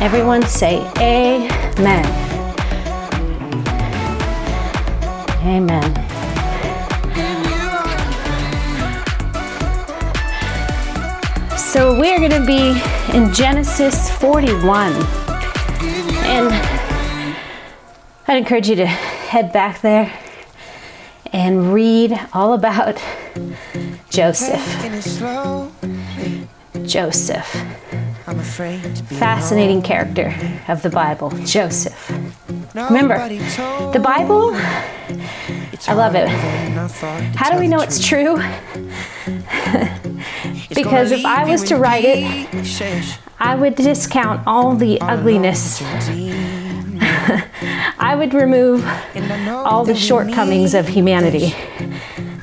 Everyone 0.00 0.42
say, 0.42 0.80
Amen. 0.98 2.04
Amen. 5.44 6.03
So 11.74 11.98
we're 11.98 12.18
going 12.18 12.30
to 12.30 12.46
be 12.46 12.80
in 13.16 13.34
Genesis 13.34 14.08
41. 14.18 14.92
And 16.22 16.52
I'd 18.28 18.36
encourage 18.36 18.68
you 18.68 18.76
to 18.76 18.86
head 18.86 19.52
back 19.52 19.80
there 19.80 20.16
and 21.32 21.74
read 21.74 22.16
all 22.32 22.52
about 22.52 23.02
Joseph. 24.08 24.64
Joseph. 26.84 27.48
Fascinating 29.18 29.82
character 29.82 30.32
of 30.68 30.80
the 30.82 30.90
Bible, 30.90 31.30
Joseph. 31.44 32.08
Remember, 32.72 33.18
the 33.92 34.00
Bible, 34.00 34.52
I 35.88 35.94
love 35.94 36.14
it. 36.14 36.28
How 37.34 37.50
do 37.50 37.58
we 37.58 37.66
know 37.66 37.80
it's 37.80 38.06
true? 38.06 38.40
because 40.74 41.12
if 41.12 41.24
I 41.24 41.44
was 41.44 41.62
to 41.64 41.76
write 41.76 42.04
it, 42.04 43.18
I 43.38 43.54
would 43.54 43.74
discount 43.74 44.46
all 44.46 44.76
the 44.76 45.00
ugliness 45.00 45.82
I 47.98 48.14
would 48.16 48.34
remove 48.34 48.86
all 49.48 49.84
the 49.84 49.94
shortcomings 49.94 50.74
of 50.74 50.88
humanity. 50.88 51.54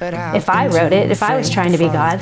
If 0.02 0.50
I 0.50 0.68
wrote 0.68 0.92
it, 0.92 1.12
if 1.12 1.24
I 1.24 1.36
was 1.36 1.50
trying 1.50 1.72
to 1.72 1.78
be 1.78 1.86
God. 1.86 2.20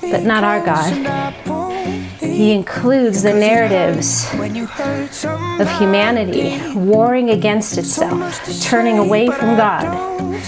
But 0.00 0.24
not 0.24 0.44
our 0.44 0.64
God. 0.64 1.32
He 2.20 2.52
includes 2.52 3.22
the 3.22 3.32
narratives 3.32 4.26
of 5.60 5.78
humanity 5.78 6.60
warring 6.74 7.30
against 7.30 7.78
itself, 7.78 8.62
turning 8.62 8.98
away 8.98 9.28
from 9.28 9.56
God, 9.56 10.42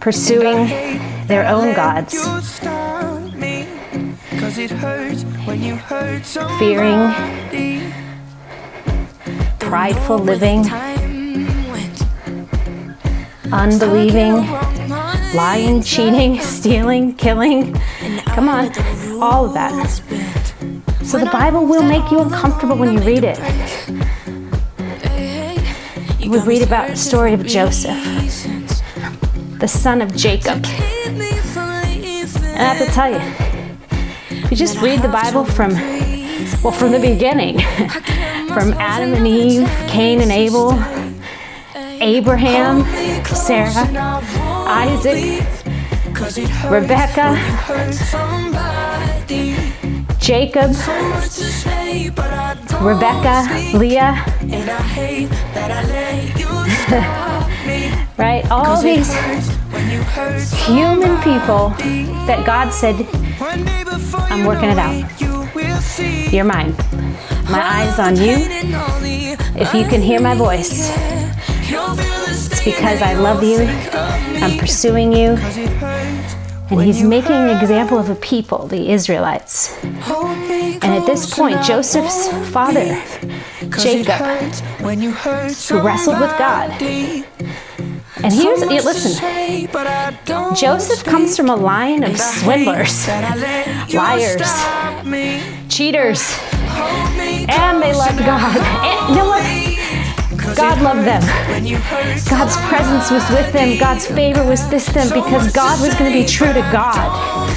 pursuing 0.00 0.66
their 1.30 1.46
own 1.46 1.72
gods, 1.74 2.12
fearing, 6.58 7.14
prideful 9.60 10.18
living, 10.18 10.66
unbelieving, 13.52 14.44
lying, 15.32 15.80
cheating, 15.80 16.40
stealing, 16.40 17.14
killing. 17.14 17.74
Come 18.34 18.48
on, 18.48 18.72
all 19.22 19.44
of 19.44 19.54
that. 19.54 19.86
So 21.04 21.18
the 21.18 21.30
Bible 21.32 21.64
will 21.64 21.84
make 21.84 22.10
you 22.10 22.18
uncomfortable 22.18 22.76
when 22.76 22.92
you 22.94 23.00
read 23.04 23.22
it. 23.22 23.38
You 26.18 26.30
would 26.32 26.44
read 26.44 26.62
about 26.62 26.88
the 26.90 26.96
story 26.96 27.34
of 27.34 27.46
Joseph, 27.46 27.96
the 29.60 29.68
son 29.68 30.00
of 30.00 30.16
Jacob. 30.16 30.64
And 31.04 31.22
I 32.56 32.74
have 32.74 32.78
to 32.78 32.86
tell 32.92 33.10
you, 33.10 33.20
if 34.44 34.50
you 34.50 34.56
just 34.56 34.80
read 34.80 35.02
the 35.02 35.08
Bible 35.08 35.44
from, 35.44 35.72
well, 36.62 36.72
from 36.72 36.92
the 36.92 36.98
beginning, 36.98 37.58
from 38.48 38.72
Adam 38.74 39.12
and 39.12 39.26
Eve, 39.26 39.68
Cain 39.86 40.22
and 40.22 40.32
Abel, 40.32 40.72
Abraham, 42.00 42.84
Sarah, 43.26 43.86
Isaac, 44.66 45.44
Rebecca, 46.70 47.36
Jacob, 50.18 50.70
Rebecca, 52.80 53.76
Leah, 53.76 54.24
right? 58.20 58.48
All 58.50 58.82
these 58.82 59.10
human 60.66 61.16
people 61.22 61.70
that 62.28 62.44
God 62.44 62.70
said, 62.70 63.06
I'm 63.40 64.44
working 64.44 64.68
it 64.68 64.78
out. 64.78 65.20
You're 66.30 66.44
mine. 66.44 66.74
My 67.50 67.62
eyes 67.62 67.98
on 67.98 68.16
you. 68.16 68.36
If 69.58 69.72
you 69.74 69.84
can 69.86 70.02
hear 70.02 70.20
my 70.20 70.34
voice, 70.34 70.90
it's 71.70 72.62
because 72.62 73.00
I 73.00 73.14
love 73.14 73.42
you. 73.42 73.62
I'm 74.44 74.58
pursuing 74.58 75.12
you. 75.12 75.38
And 76.70 76.82
he's 76.82 77.02
making 77.02 77.32
an 77.32 77.60
example 77.60 77.98
of 77.98 78.10
a 78.10 78.14
people, 78.16 78.68
the 78.68 78.90
Israelites. 78.90 79.76
And 79.82 80.84
at 80.84 81.06
this 81.06 81.34
point, 81.34 81.62
Joseph's 81.62 82.28
father, 82.50 83.02
Jacob, 83.78 84.20
who 85.68 85.80
wrestled 85.80 86.20
with 86.20 86.38
God. 86.38 86.70
And 88.22 88.32
here's, 88.32 88.62
it. 88.62 88.68
listen, 88.84 89.66
Joseph 90.54 91.04
comes 91.04 91.36
from 91.36 91.48
a 91.48 91.56
line 91.56 92.02
of 92.04 92.18
swindlers, 92.18 93.08
liars, 93.94 94.42
cheaters, 95.68 96.38
and 97.48 97.82
they 97.82 97.94
loved 97.94 98.18
God. 98.18 98.56
And 98.58 99.08
you 99.10 99.16
know 99.16 99.28
what? 99.28 100.56
God 100.56 100.80
loved 100.82 101.06
them. 101.06 101.22
God's 102.28 102.56
presence 102.68 103.10
was 103.10 103.28
with 103.30 103.52
them. 103.52 103.78
God's 103.78 104.06
favor 104.06 104.44
was 104.44 104.62
with 104.70 104.86
them 104.86 105.08
because 105.08 105.52
God 105.52 105.80
was 105.80 105.94
going 105.94 106.12
to 106.12 106.18
be 106.18 106.26
true 106.26 106.52
to 106.52 106.60
God. 106.72 107.52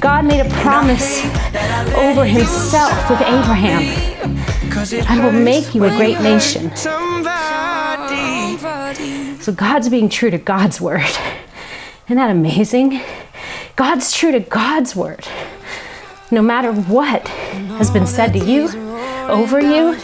God 0.00 0.24
made 0.26 0.40
a 0.40 0.48
promise 0.60 1.24
over 1.96 2.24
himself 2.24 3.10
with 3.10 3.20
Abraham. 3.20 3.82
I 5.08 5.20
will 5.24 5.32
make 5.32 5.74
you 5.74 5.84
a 5.84 5.90
great 5.90 6.20
nation. 6.20 6.70
So 9.40 9.52
God's 9.52 9.88
being 9.88 10.08
true 10.08 10.30
to 10.30 10.38
God's 10.38 10.80
word. 10.80 11.00
Isn't 12.06 12.16
that 12.16 12.30
amazing? 12.30 13.00
God's 13.76 14.12
true 14.12 14.32
to 14.32 14.40
God's 14.40 14.96
word. 14.96 15.26
No 16.30 16.42
matter 16.42 16.72
what 16.72 17.26
has 17.78 17.90
been 17.90 18.06
said 18.06 18.32
to 18.32 18.38
you, 18.38 18.68
over 19.28 19.60
you, 19.60 19.96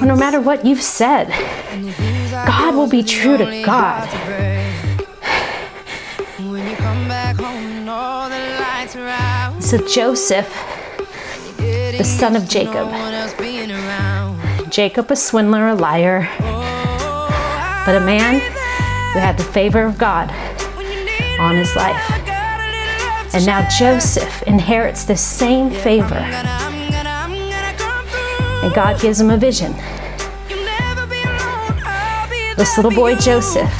or 0.00 0.06
no 0.06 0.16
matter 0.16 0.40
what 0.40 0.64
you've 0.64 0.82
said, 0.82 1.28
God 2.46 2.74
will 2.74 2.88
be 2.88 3.02
true 3.02 3.36
to 3.36 3.62
God. 3.64 4.08
So 9.60 9.78
Joseph, 9.88 10.48
the 11.56 12.04
son 12.04 12.36
of 12.36 12.48
Jacob, 12.48 12.88
Jacob 14.70 15.10
a 15.10 15.16
swindler, 15.16 15.68
a 15.68 15.74
liar, 15.74 16.28
but 17.86 17.96
a 17.96 18.00
man 18.00 18.55
who 19.16 19.20
had 19.20 19.38
the 19.38 19.44
favor 19.44 19.80
of 19.80 19.96
God 19.96 20.30
on 21.40 21.56
his 21.56 21.74
life. 21.74 21.96
And 23.32 23.46
now 23.46 23.66
Joseph 23.66 24.42
inherits 24.42 25.04
the 25.04 25.16
same 25.16 25.70
favor. 25.70 26.16
And 28.62 28.74
God 28.74 29.00
gives 29.00 29.18
him 29.18 29.30
a 29.30 29.38
vision. 29.38 29.72
This 32.58 32.76
little 32.76 32.90
boy 32.90 33.14
Joseph, 33.14 33.72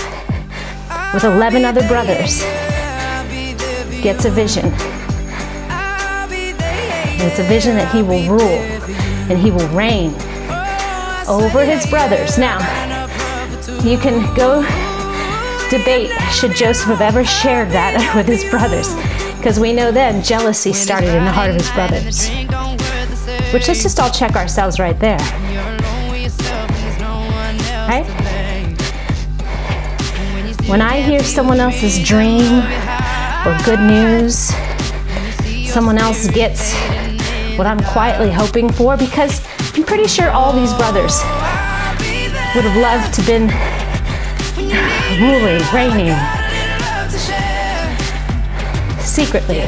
with 1.12 1.24
11 1.24 1.66
other 1.66 1.86
brothers, 1.86 2.40
gets 4.02 4.24
a 4.24 4.30
vision. 4.30 4.64
And 5.68 7.30
it's 7.30 7.40
a 7.40 7.44
vision 7.44 7.76
that 7.76 7.94
he 7.94 8.00
will 8.00 8.26
rule 8.26 8.58
and 9.28 9.38
he 9.38 9.50
will 9.50 9.68
reign 9.68 10.14
over 11.28 11.62
his 11.62 11.84
brothers. 11.90 12.38
Now, 12.38 12.56
you 13.82 13.98
can 13.98 14.34
go 14.34 14.62
debate 15.70 16.10
should 16.32 16.54
Joseph 16.54 16.88
have 16.88 17.00
ever 17.00 17.24
shared 17.24 17.70
that 17.70 18.14
with 18.16 18.26
his 18.26 18.44
brothers, 18.50 18.94
because 19.36 19.58
we 19.58 19.72
know 19.72 19.90
then 19.90 20.22
jealousy 20.22 20.72
started 20.72 21.14
in 21.14 21.24
the 21.24 21.32
heart 21.32 21.50
of 21.50 21.56
his 21.56 21.70
brothers. 21.70 22.28
Which 23.52 23.68
let's 23.68 23.82
just 23.82 24.00
all 24.00 24.10
check 24.10 24.36
ourselves 24.36 24.78
right 24.78 24.98
there. 24.98 25.18
Right? 27.88 28.06
When 30.68 30.82
I 30.82 31.00
hear 31.00 31.22
someone 31.22 31.60
else's 31.60 32.02
dream 32.02 32.62
or 33.46 33.56
good 33.64 33.80
news, 33.80 34.52
someone 35.70 35.98
else 35.98 36.28
gets 36.28 36.74
what 37.56 37.66
I'm 37.66 37.80
quietly 37.80 38.30
hoping 38.30 38.70
for, 38.72 38.96
because 38.96 39.46
I'm 39.74 39.84
pretty 39.84 40.08
sure 40.08 40.30
all 40.30 40.52
these 40.52 40.74
brothers 40.74 41.22
would 42.54 42.64
have 42.64 42.76
loved 42.76 43.14
to 43.14 43.22
been 43.22 43.75
ruling, 45.18 45.62
reigning 45.72 46.16
secretly. 49.16 49.64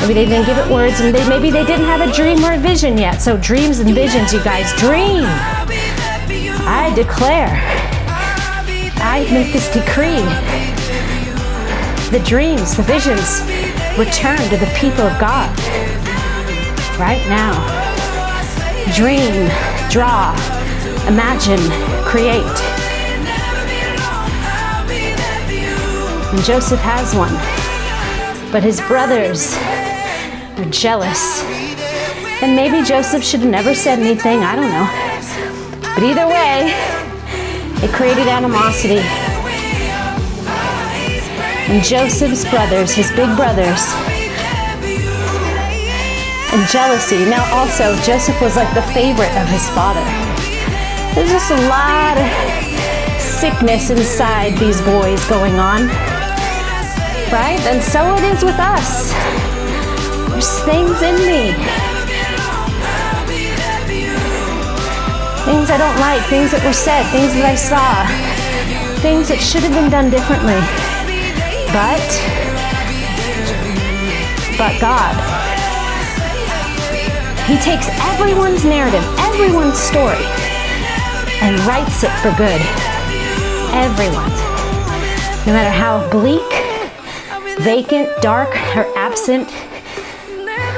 Maybe 0.00 0.14
they 0.14 0.26
didn't 0.26 0.46
give 0.46 0.58
it 0.58 0.68
words, 0.70 1.00
and 1.00 1.14
they, 1.14 1.26
maybe 1.28 1.50
they 1.50 1.64
didn't 1.64 1.86
have 1.86 2.00
a 2.00 2.12
dream 2.12 2.44
or 2.44 2.54
a 2.54 2.58
vision 2.58 2.98
yet. 2.98 3.22
So 3.22 3.36
dreams 3.36 3.78
and 3.78 3.94
visions, 3.94 4.32
you 4.32 4.42
guys, 4.42 4.74
dream. 4.80 5.24
I 6.66 6.92
declare. 6.96 7.54
I 8.96 9.28
make 9.32 9.52
this 9.52 9.72
decree. 9.72 10.26
The 12.10 12.24
dreams, 12.26 12.76
the 12.76 12.82
visions, 12.82 13.42
return 13.96 14.38
to 14.50 14.56
the 14.56 14.70
people 14.76 15.06
of 15.06 15.18
God 15.20 15.48
right 16.98 17.24
now. 17.28 17.54
Dream, 18.92 19.48
draw, 19.88 20.34
imagine, 21.06 21.60
create. 22.04 22.83
And 26.34 26.42
Joseph 26.42 26.80
has 26.80 27.14
one. 27.14 27.32
But 28.50 28.64
his 28.64 28.80
brothers 28.90 29.54
are 30.58 30.68
jealous. 30.68 31.44
And 32.42 32.56
maybe 32.56 32.82
Joseph 32.82 33.22
should 33.22 33.38
have 33.38 33.50
never 33.50 33.72
said 33.72 34.00
anything, 34.00 34.42
I 34.42 34.56
don't 34.56 34.66
know. 34.66 34.88
But 35.94 36.02
either 36.02 36.26
way, 36.26 36.74
it 37.86 37.94
created 37.94 38.26
animosity. 38.26 38.98
And 41.70 41.84
Joseph's 41.84 42.42
brothers, 42.50 42.90
his 42.90 43.10
big 43.12 43.30
brothers, 43.36 43.94
and 46.50 46.66
jealousy. 46.66 47.30
Now, 47.30 47.46
also, 47.54 47.94
Joseph 48.02 48.40
was 48.42 48.56
like 48.56 48.74
the 48.74 48.82
favorite 48.90 49.30
of 49.38 49.46
his 49.54 49.70
father. 49.70 50.02
There's 51.14 51.30
just 51.30 51.52
a 51.52 51.60
lot 51.70 52.18
of 52.18 52.26
sickness 53.22 53.90
inside 53.90 54.58
these 54.58 54.80
boys 54.82 55.22
going 55.28 55.60
on, 55.60 55.86
right? 57.32 57.60
And 57.66 57.82
so 57.82 58.14
it 58.16 58.24
is 58.24 58.44
with 58.44 58.58
us. 58.58 59.12
There's 60.30 60.60
things 60.64 61.02
in 61.02 61.16
me 61.26 61.54
things 65.44 65.68
I 65.68 65.76
don't 65.76 66.00
like, 66.00 66.24
things 66.32 66.52
that 66.56 66.64
were 66.64 66.72
said, 66.72 67.04
things 67.12 67.36
that 67.36 67.44
I 67.44 67.52
saw, 67.52 67.84
things 69.04 69.28
that 69.28 69.36
should 69.36 69.60
have 69.60 69.76
been 69.76 69.92
done 69.92 70.08
differently. 70.08 70.56
But, 71.68 72.00
but 74.56 74.72
God, 74.80 75.12
He 77.44 77.60
takes 77.60 77.92
everyone's 78.16 78.64
narrative, 78.64 79.04
everyone's 79.20 79.76
story, 79.76 80.24
and 81.44 81.60
writes 81.68 82.00
it 82.08 82.14
for 82.24 82.32
good. 82.40 82.64
Everyone's. 83.76 84.40
No 85.44 85.52
matter 85.52 85.68
how 85.68 86.08
bleak, 86.08 86.63
vacant, 87.64 88.10
dark, 88.20 88.50
or 88.76 88.86
absent 88.96 89.48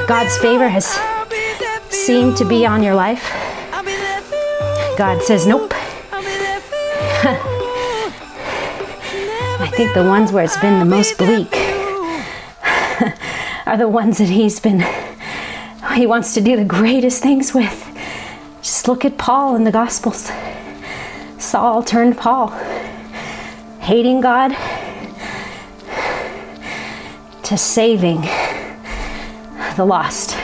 God's 0.07 0.37
favor 0.37 0.69
has 0.69 0.97
seemed 1.89 2.37
to 2.37 2.45
be 2.45 2.65
on 2.65 2.81
your 2.81 2.95
life, 2.95 3.29
God 4.97 5.21
says, 5.21 5.45
Nope. 5.45 5.73
I 9.59 9.69
think 9.75 9.93
the 9.93 10.05
ones 10.05 10.31
where 10.31 10.45
it's 10.45 10.57
been 10.61 10.79
the 10.79 10.85
most 10.85 11.17
bleak 11.17 11.53
are 13.65 13.75
the 13.75 13.89
ones 13.89 14.19
that 14.19 14.29
He's 14.29 14.61
been, 14.61 14.85
He 15.93 16.07
wants 16.07 16.33
to 16.35 16.41
do 16.41 16.55
the 16.55 16.63
greatest 16.63 17.21
things 17.21 17.53
with. 17.53 17.85
Just 18.61 18.87
look 18.87 19.03
at 19.03 19.17
Paul 19.17 19.57
in 19.57 19.65
the 19.65 19.73
Gospels. 19.73 20.31
Saul 21.37 21.83
turned 21.83 22.17
Paul, 22.17 22.47
hating 23.81 24.21
God 24.21 24.55
to 27.47 27.57
saving 27.57 28.19
the 29.77 29.85
lost, 29.85 30.35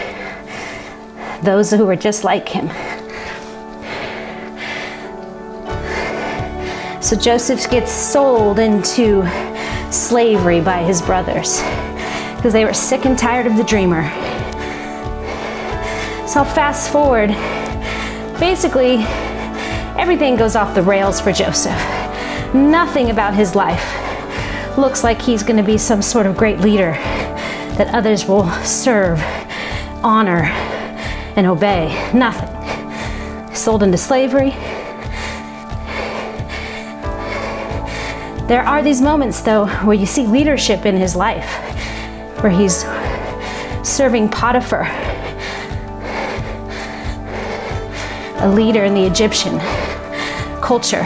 those 1.44 1.70
who 1.70 1.86
were 1.86 1.98
just 1.98 2.24
like 2.24 2.48
him. 2.48 2.70
So 7.02 7.18
Joseph 7.18 7.70
gets 7.70 7.92
sold 7.92 8.58
into 8.58 9.22
slavery 9.92 10.62
by 10.62 10.82
his 10.82 11.02
brothers 11.02 11.60
because 12.38 12.54
they 12.54 12.64
were 12.64 12.74
sick 12.74 13.04
and 13.04 13.20
tired 13.20 13.48
of 13.48 13.58
the 13.58 13.66
dreamer. 13.66 14.04
So 16.26 16.40
I'll 16.40 16.46
fast 16.56 16.90
forward. 16.90 17.32
Basically, 18.40 19.00
everything 20.00 20.38
goes 20.38 20.56
off 20.56 20.74
the 20.74 20.82
rails 20.82 21.20
for 21.20 21.34
Joseph. 21.34 21.78
Nothing 22.54 23.10
about 23.10 23.34
his 23.34 23.56
life 23.56 24.03
looks 24.78 25.04
like 25.04 25.22
he's 25.22 25.44
going 25.44 25.58
to 25.58 25.64
be 25.64 25.78
some 25.78 26.02
sort 26.02 26.26
of 26.26 26.36
great 26.36 26.60
leader 26.60 26.92
that 27.78 27.94
others 27.94 28.26
will 28.26 28.50
serve, 28.64 29.20
honor, 30.04 30.44
and 31.36 31.46
obey. 31.46 32.12
Nothing. 32.14 32.50
Sold 33.56 33.84
into 33.84 33.98
slavery. 33.98 34.50
There 38.48 38.64
are 38.64 38.82
these 38.82 39.02
moments, 39.02 39.42
though, 39.42 39.68
where 39.68 39.96
you 39.96 40.06
see 40.06 40.26
leadership 40.26 40.86
in 40.86 40.98
his 40.98 41.16
life, 41.16 41.50
where 42.42 42.52
he's 42.52 42.84
serving 43.88 44.30
Potiphar, 44.30 44.84
a 48.40 48.52
leader 48.54 48.84
in 48.84 48.94
the 48.94 49.06
Egyptian 49.06 49.60
culture. 50.62 51.04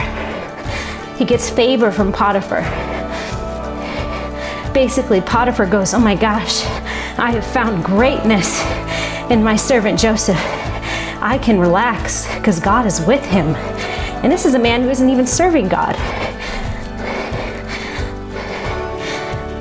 He 1.17 1.25
gets 1.25 1.49
favor 1.49 1.91
from 1.91 2.11
Potiphar 2.11 2.86
basically 4.77 5.19
Potiphar 5.21 5.65
goes, 5.65 5.95
Oh 5.95 5.99
my 5.99 6.13
gosh, 6.13 6.63
I 7.17 7.31
have 7.31 7.47
found 7.47 7.83
greatness 7.83 8.61
in 9.31 9.43
my 9.43 9.55
servant 9.55 9.99
Joseph. 9.99 10.37
I 11.19 11.39
can 11.41 11.59
relax 11.59 12.31
because 12.35 12.59
God 12.59 12.85
is 12.85 13.01
with 13.01 13.25
him. 13.25 13.55
And 14.21 14.31
this 14.31 14.45
is 14.45 14.53
a 14.53 14.59
man 14.59 14.83
who 14.83 14.89
isn't 14.91 15.09
even 15.09 15.25
serving 15.25 15.67
God. 15.67 15.95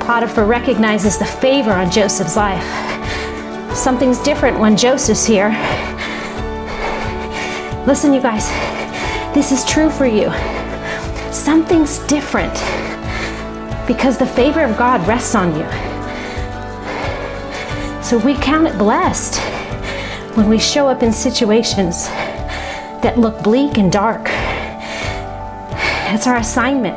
Potiphar 0.02 0.44
recognizes 0.44 1.16
the 1.16 1.24
favor 1.24 1.72
on 1.72 1.90
Joseph's 1.90 2.36
life. 2.36 3.74
Something's 3.74 4.18
different 4.18 4.58
when 4.58 4.76
Joseph's 4.76 5.24
here. 5.24 5.48
Listen, 7.86 8.12
you 8.12 8.20
guys, 8.20 8.50
this 9.34 9.50
is 9.50 9.64
true 9.64 9.88
for 9.88 10.04
you. 10.04 10.30
Something's 11.32 12.00
different 12.00 12.54
because 13.86 14.18
the 14.18 14.26
favor 14.26 14.64
of 14.64 14.76
God 14.76 15.06
rests 15.06 15.34
on 15.34 15.54
you. 15.54 15.64
So 18.02 18.18
we 18.18 18.34
count 18.34 18.66
it 18.66 18.78
blessed 18.78 19.40
when 20.36 20.48
we 20.48 20.58
show 20.58 20.88
up 20.88 21.02
in 21.02 21.12
situations 21.12 22.06
that 23.02 23.18
look 23.18 23.42
bleak 23.42 23.78
and 23.78 23.90
dark. 23.90 24.24
That's 26.06 26.26
our 26.26 26.36
assignment. 26.36 26.96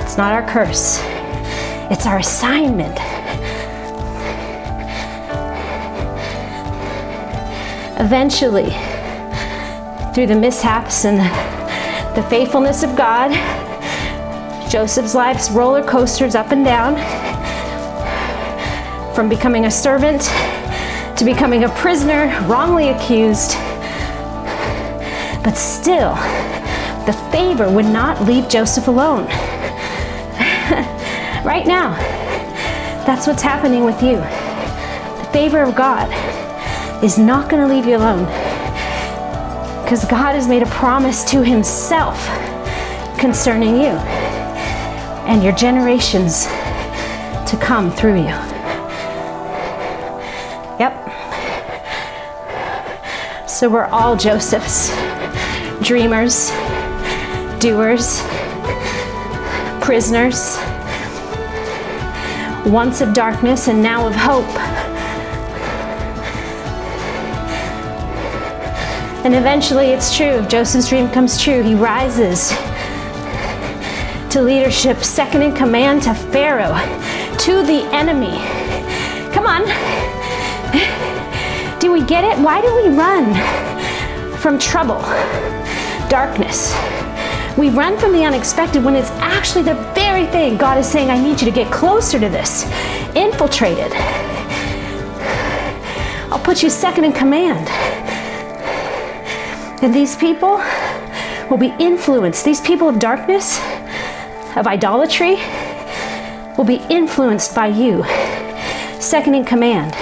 It's 0.00 0.16
not 0.16 0.32
our 0.32 0.48
curse, 0.48 0.98
it's 1.90 2.06
our 2.06 2.18
assignment. 2.18 2.96
Eventually, 8.00 8.70
through 10.14 10.28
the 10.28 10.36
mishaps 10.36 11.04
and 11.04 11.18
the, 11.18 11.57
the 12.18 12.24
faithfulness 12.24 12.82
of 12.82 12.96
God, 12.96 13.30
Joseph's 14.68 15.14
life's 15.14 15.52
roller 15.52 15.84
coasters 15.84 16.34
up 16.34 16.50
and 16.50 16.64
down, 16.64 16.96
from 19.14 19.28
becoming 19.28 19.66
a 19.66 19.70
servant 19.70 20.22
to 21.16 21.24
becoming 21.24 21.62
a 21.62 21.68
prisoner, 21.68 22.26
wrongly 22.48 22.88
accused. 22.88 23.52
But 25.44 25.52
still, 25.52 26.16
the 27.06 27.16
favor 27.30 27.70
would 27.70 27.86
not 27.86 28.20
leave 28.24 28.48
Joseph 28.48 28.88
alone. 28.88 29.26
right 31.44 31.68
now, 31.68 31.94
that's 33.06 33.28
what's 33.28 33.42
happening 33.42 33.84
with 33.84 34.02
you. 34.02 34.16
The 34.16 35.28
favor 35.32 35.62
of 35.62 35.76
God 35.76 36.10
is 37.04 37.16
not 37.16 37.48
going 37.48 37.62
to 37.64 37.72
leave 37.72 37.86
you 37.86 37.96
alone 37.96 38.47
because 39.88 40.04
God 40.04 40.34
has 40.34 40.46
made 40.46 40.60
a 40.60 40.66
promise 40.66 41.24
to 41.30 41.42
Himself 41.42 42.22
concerning 43.18 43.76
you 43.76 43.96
and 45.24 45.42
your 45.42 45.54
generations 45.54 46.44
to 46.44 47.58
come 47.58 47.90
through 47.90 48.18
you. 48.18 48.36
Yep. 50.78 50.92
So 53.48 53.70
we're 53.70 53.86
all 53.86 54.14
Josephs, 54.14 54.90
dreamers, 55.82 56.50
doers, 57.58 58.20
prisoners, 59.80 60.58
once 62.70 63.00
of 63.00 63.14
darkness 63.14 63.68
and 63.68 63.82
now 63.82 64.06
of 64.06 64.14
hope. 64.14 64.67
And 69.28 69.36
eventually 69.36 69.88
it's 69.88 70.16
true. 70.16 70.40
Joseph's 70.48 70.88
dream 70.88 71.10
comes 71.10 71.38
true. 71.38 71.62
He 71.62 71.74
rises 71.74 72.48
to 74.30 74.40
leadership, 74.40 75.04
second 75.04 75.42
in 75.42 75.54
command 75.54 76.04
to 76.04 76.14
Pharaoh, 76.14 76.74
to 77.36 77.62
the 77.62 77.86
enemy. 77.92 78.38
Come 79.34 79.44
on. 79.44 79.66
Do 81.78 81.92
we 81.92 82.02
get 82.04 82.24
it? 82.24 82.38
Why 82.42 82.62
do 82.62 82.74
we 82.74 82.96
run 82.96 83.34
from 84.38 84.58
trouble, 84.58 85.02
darkness? 86.08 86.74
We 87.58 87.68
run 87.68 87.98
from 87.98 88.12
the 88.12 88.24
unexpected 88.24 88.82
when 88.82 88.96
it's 88.96 89.10
actually 89.20 89.64
the 89.64 89.74
very 89.94 90.24
thing 90.24 90.56
God 90.56 90.78
is 90.78 90.86
saying, 90.86 91.10
I 91.10 91.22
need 91.22 91.38
you 91.38 91.44
to 91.44 91.54
get 91.54 91.70
closer 91.70 92.18
to 92.18 92.30
this. 92.30 92.64
Infiltrate 93.14 93.76
it. 93.76 93.92
I'll 96.32 96.42
put 96.42 96.62
you 96.62 96.70
second 96.70 97.04
in 97.04 97.12
command. 97.12 97.68
And 99.80 99.94
these 99.94 100.16
people 100.16 100.60
will 101.48 101.56
be 101.56 101.72
influenced. 101.78 102.44
These 102.44 102.60
people 102.60 102.88
of 102.88 102.98
darkness, 102.98 103.58
of 104.56 104.66
idolatry, 104.66 105.36
will 106.56 106.64
be 106.64 106.82
influenced 106.90 107.54
by 107.54 107.68
you. 107.68 108.04
Second 109.00 109.34
in 109.36 109.44
command. 109.44 109.94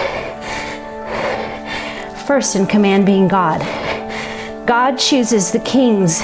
First 2.26 2.56
in 2.56 2.66
command 2.66 3.04
being 3.04 3.28
God. 3.28 3.60
God 4.66 4.98
chooses 4.98 5.52
the 5.52 5.60
kings, 5.60 6.22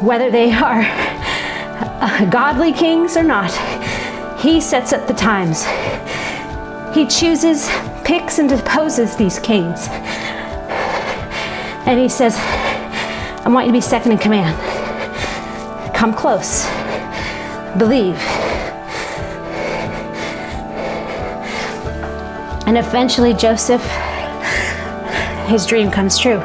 whether 0.00 0.30
they 0.30 0.52
are 0.52 0.82
godly 2.30 2.72
kings 2.72 3.16
or 3.16 3.24
not. 3.24 3.50
He 4.38 4.60
sets 4.60 4.92
up 4.92 5.08
the 5.08 5.14
times. 5.14 5.64
He 6.94 7.06
chooses, 7.06 7.68
picks, 8.04 8.38
and 8.38 8.48
deposes 8.48 9.16
these 9.16 9.40
kings 9.40 9.88
and 11.90 11.98
he 11.98 12.08
says, 12.08 12.36
I 13.44 13.48
want 13.48 13.66
you 13.66 13.72
to 13.72 13.76
be 13.76 13.80
second 13.80 14.12
in 14.12 14.18
command. 14.18 14.56
Come 15.92 16.14
close. 16.14 16.64
Believe. 17.78 18.16
And 22.68 22.78
eventually, 22.78 23.34
Joseph, 23.34 23.82
his 25.48 25.66
dream 25.66 25.90
comes 25.90 26.16
true. 26.16 26.38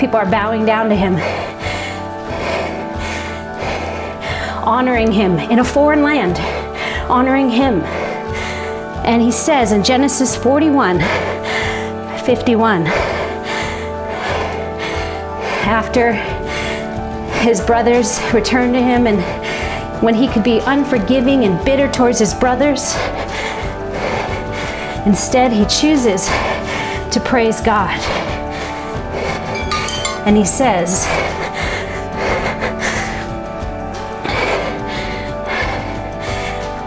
People 0.00 0.16
are 0.16 0.28
bowing 0.28 0.66
down 0.66 0.88
to 0.88 0.96
him, 0.96 1.14
honoring 4.66 5.12
him 5.12 5.38
in 5.38 5.60
a 5.60 5.64
foreign 5.64 6.02
land, 6.02 6.38
honoring 7.08 7.50
him. 7.50 7.82
And 9.04 9.22
he 9.22 9.30
says 9.30 9.70
in 9.70 9.84
Genesis 9.84 10.34
41 10.34 10.98
51, 12.24 13.03
after 15.66 16.12
his 17.40 17.60
brothers 17.60 18.20
returned 18.32 18.74
to 18.74 18.82
him 18.82 19.06
and 19.06 19.20
when 20.02 20.14
he 20.14 20.28
could 20.28 20.44
be 20.44 20.60
unforgiving 20.66 21.44
and 21.44 21.64
bitter 21.64 21.90
towards 21.90 22.18
his 22.18 22.34
brothers, 22.34 22.94
instead 25.06 25.52
he 25.52 25.64
chooses 25.66 26.26
to 27.12 27.22
praise 27.24 27.60
God. 27.60 27.98
And 30.26 30.36
he 30.36 30.44
says, 30.44 31.06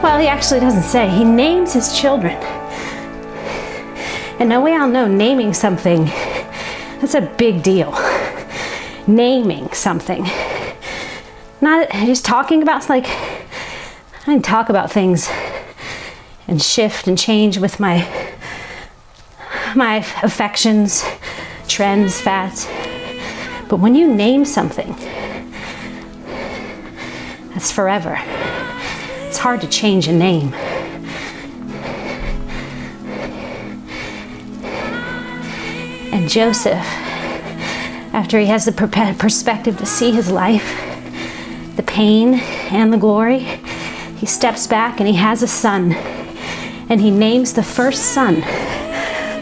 Well, 0.04 0.20
he 0.20 0.28
actually 0.28 0.60
doesn't 0.60 0.84
say. 0.84 1.10
He 1.10 1.24
names 1.24 1.74
his 1.74 2.00
children. 2.00 2.36
And 4.40 4.48
now 4.50 4.64
we 4.64 4.76
all 4.76 4.88
know 4.88 5.08
naming 5.08 5.54
something, 5.54 6.06
that's 7.02 7.16
a 7.16 7.22
big 7.22 7.62
deal. 7.62 7.92
Naming 9.08 9.72
something. 9.72 10.24
Not 11.62 11.90
just 11.92 12.26
talking 12.26 12.62
about, 12.62 12.88
like, 12.90 13.08
I 13.08 14.34
can 14.34 14.42
talk 14.42 14.70
about 14.70 14.92
things 14.92 15.30
and 16.48 16.62
shift 16.62 17.08
and 17.08 17.18
change 17.18 17.58
with 17.58 17.80
my 17.80 18.08
my 19.76 19.98
affections, 20.24 21.04
trends, 21.68 22.20
fads. 22.20 22.68
But 23.70 23.78
when 23.78 23.96
you 23.96 24.14
name 24.14 24.46
something, 24.46 24.96
that's 27.50 27.72
forever. 27.72 28.20
It's 29.28 29.38
hard 29.38 29.62
to 29.62 29.68
change 29.68 30.08
a 30.08 30.14
name. 30.14 30.54
And 36.12 36.28
Joseph, 36.30 37.07
after 38.18 38.40
he 38.40 38.48
has 38.48 38.66
the 38.66 38.72
perspective 39.20 39.78
to 39.78 39.86
see 39.86 40.12
his 40.12 40.32
life, 40.32 40.76
the 41.76 41.84
pain 41.84 42.34
and 42.72 42.92
the 42.92 42.98
glory, 42.98 43.42
he 44.18 44.26
steps 44.26 44.66
back 44.66 45.00
and 45.00 45.08
he 45.08 45.14
has 45.14 45.44
a 45.44 45.48
son. 45.48 45.94
And 46.90 47.00
he 47.00 47.12
names 47.12 47.54
the 47.54 47.62
first 47.62 48.16
son 48.16 48.40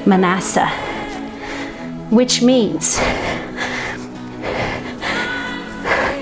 Manasseh, 0.05 0.67
which 2.09 2.41
means 2.41 2.97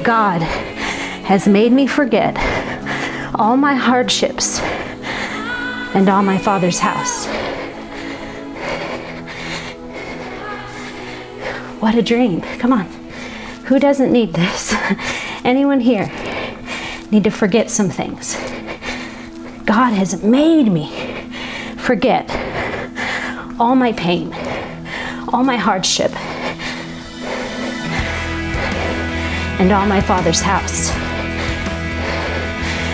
God 0.03 0.43
has 1.23 1.47
made 1.47 1.71
me 1.71 1.87
forget 1.87 2.37
all 3.33 3.57
my 3.57 3.73
hardships 3.73 4.59
and 5.95 6.07
all 6.07 6.21
my 6.21 6.37
father's 6.37 6.77
house. 6.77 7.25
What 11.83 11.95
a 11.95 12.01
dream. 12.01 12.39
Come 12.59 12.71
on. 12.71 12.85
Who 13.65 13.77
doesn't 13.77 14.09
need 14.09 14.31
this? 14.31 14.73
Anyone 15.43 15.81
here 15.81 16.09
need 17.11 17.25
to 17.25 17.29
forget 17.29 17.69
some 17.69 17.89
things? 17.89 18.35
God 19.65 19.91
has 19.91 20.23
made 20.23 20.71
me 20.71 20.89
forget 21.75 22.25
all 23.59 23.75
my 23.75 23.91
pain, 23.91 24.33
all 25.33 25.43
my 25.43 25.57
hardship, 25.57 26.15
and 29.59 29.69
all 29.73 29.85
my 29.85 29.99
father's 29.99 30.39
house. 30.39 30.87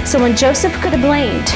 So 0.09 0.19
when 0.19 0.35
Joseph 0.35 0.73
could 0.81 0.93
have 0.93 1.01
blamed, 1.01 1.47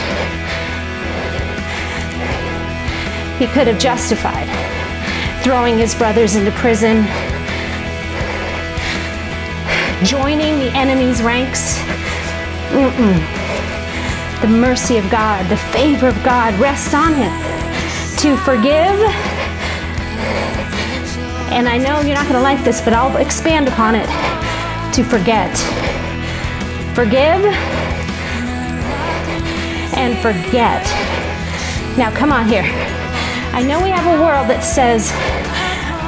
he 3.39 3.47
could 3.47 3.65
have 3.65 3.79
justified 3.79 4.62
throwing 5.43 5.77
his 5.77 5.93
brothers 5.93 6.35
into 6.35 6.51
prison, 6.51 7.03
joining 10.05 10.57
the 10.57 10.71
enemy's 10.73 11.21
ranks. 11.21 11.77
Mm-mm. 12.69 13.19
The 14.41 14.47
mercy 14.47 14.97
of 14.97 15.09
God, 15.11 15.47
the 15.49 15.57
favor 15.57 16.07
of 16.07 16.23
God 16.23 16.57
rests 16.61 16.93
on 16.93 17.13
him 17.13 17.31
to 18.19 18.37
forgive. 18.37 18.97
And 21.51 21.67
I 21.67 21.77
know 21.77 21.99
you're 21.99 22.15
not 22.15 22.23
going 22.23 22.35
to 22.35 22.41
like 22.41 22.63
this, 22.63 22.81
but 22.81 22.93
I'll 22.93 23.17
expand 23.17 23.67
upon 23.67 23.95
it 23.95 24.07
to 24.93 25.03
forget. 25.03 25.55
Forgive 26.95 27.43
and 29.95 30.17
forget. 30.19 30.83
Now, 31.97 32.15
come 32.15 32.31
on 32.31 32.47
here. 32.47 32.63
I 33.53 33.61
know 33.61 33.83
we 33.83 33.91
have 33.91 34.07
a 34.07 34.19
world 34.19 34.49
that 34.49 34.63
says, 34.63 35.11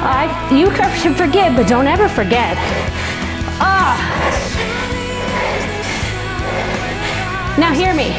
I, 0.02 0.26
you 0.50 0.68
can 0.70 1.14
forgive, 1.22 1.54
but 1.54 1.68
don't 1.68 1.86
ever 1.86 2.08
forget. 2.08 2.56
Ah. 3.62 3.94
Now, 7.56 7.72
hear 7.72 7.94
me. 7.94 8.10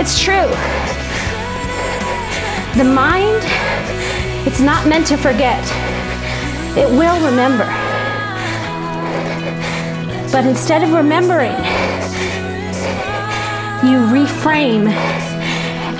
It's 0.00 0.22
true. 0.22 0.46
The 2.78 2.84
mind, 2.84 3.42
it's 4.46 4.60
not 4.60 4.86
meant 4.86 5.08
to 5.08 5.16
forget. 5.16 5.60
It 6.78 6.88
will 6.88 7.18
remember. 7.26 7.66
But 10.30 10.46
instead 10.46 10.84
of 10.84 10.92
remembering, 10.92 11.56
you 13.82 13.98
reframe 14.06 14.86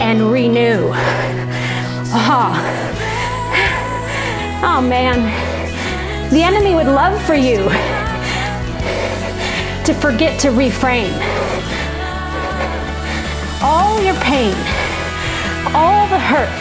and 0.00 0.30
renew. 0.30 0.94
Oh, 2.12 2.52
oh 4.64 4.80
man, 4.82 6.30
the 6.30 6.42
enemy 6.42 6.74
would 6.74 6.86
love 6.86 7.20
for 7.22 7.34
you 7.34 7.68
to 9.84 9.94
forget 10.00 10.38
to 10.40 10.48
reframe. 10.48 11.16
All 13.62 14.02
your 14.02 14.14
pain 14.16 14.54
all 15.74 16.08
the 16.08 16.18
hurt. 16.18 16.60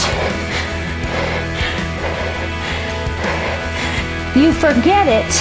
You 4.36 4.54
forget 4.54 5.08
it 5.08 5.32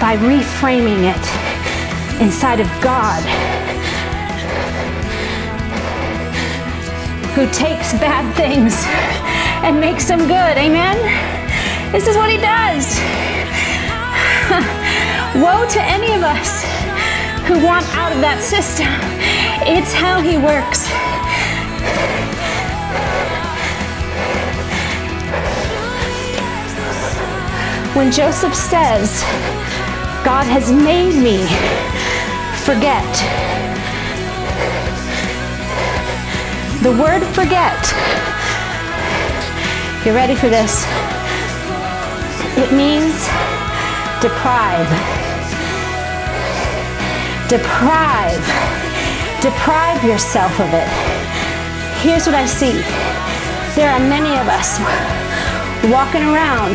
by 0.00 0.16
reframing 0.16 1.04
it 1.06 2.20
inside 2.20 2.58
of 2.58 2.66
God, 2.82 3.22
who 7.40 7.46
takes 7.52 7.94
bad 7.94 8.36
things 8.36 8.84
and 9.64 9.80
makes 9.80 10.06
them 10.06 10.18
good. 10.18 10.58
Amen? 10.60 10.96
This 11.90 12.06
is 12.06 12.14
what 12.14 12.28
He 12.28 12.36
does. 12.36 13.00
Woe 15.42 15.64
to 15.70 15.80
any 15.80 16.12
of 16.12 16.22
us 16.22 16.62
who 17.48 17.64
want 17.64 17.86
out 17.96 18.12
of 18.12 18.20
that 18.20 18.42
system. 18.44 18.92
It's 19.64 19.94
how 19.94 20.20
He 20.20 20.36
works. 20.36 20.86
when 27.96 28.12
Joseph 28.12 28.54
says, 28.54 29.22
God 30.24 30.44
has 30.44 30.70
made 30.70 31.16
me 31.20 31.38
forget. 32.64 33.49
The 36.82 36.92
word 36.92 37.22
forget, 37.34 37.76
You're 40.02 40.14
ready 40.14 40.34
for 40.34 40.48
this? 40.48 40.86
It 42.56 42.72
means 42.72 43.12
deprive. 44.22 44.88
Deprive. 47.50 48.40
Deprive 49.42 50.02
yourself 50.04 50.58
of 50.58 50.72
it. 50.72 50.88
Here's 52.00 52.24
what 52.24 52.34
I 52.34 52.46
see 52.46 52.72
there 53.76 53.90
are 53.90 54.00
many 54.00 54.32
of 54.40 54.48
us 54.48 54.80
walking 55.92 56.22
around 56.22 56.72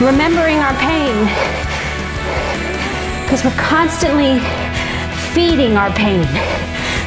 remembering 0.00 0.58
our 0.58 0.74
pain. 0.78 1.26
Because 3.24 3.44
we're 3.44 3.58
constantly 3.58 4.38
feeding 5.34 5.76
our 5.76 5.90
pain, 5.90 6.26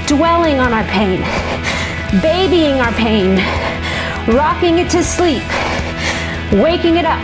dwelling 0.06 0.60
on 0.60 0.74
our 0.74 0.84
pain, 0.86 1.24
babying 2.21 2.80
our 2.80 2.91
pain, 2.93 3.38
rocking 4.36 4.78
it 4.78 4.89
to 4.91 5.04
sleep, 5.04 5.43
waking 6.54 6.97
it 6.97 7.06
up, 7.06 7.21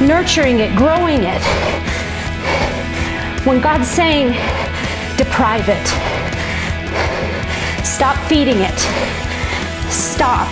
nurturing 0.00 0.60
it, 0.60 0.74
growing 0.76 1.22
it. 1.24 1.42
When 3.44 3.60
God's 3.60 3.88
saying, 3.88 4.28
deprive 5.16 5.68
it, 5.68 5.86
stop 7.84 8.16
feeding 8.28 8.58
it, 8.58 8.78
stop. 9.90 10.48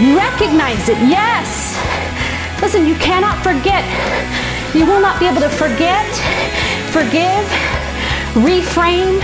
Recognize 0.00 0.88
it, 0.88 0.98
yes. 1.08 1.78
Listen, 2.60 2.84
you 2.86 2.96
cannot 2.96 3.42
forget. 3.42 3.84
You 4.74 4.84
will 4.84 5.00
not 5.00 5.20
be 5.20 5.26
able 5.26 5.40
to 5.40 5.48
forget, 5.48 6.04
forgive, 6.90 7.46
reframe, 8.34 9.22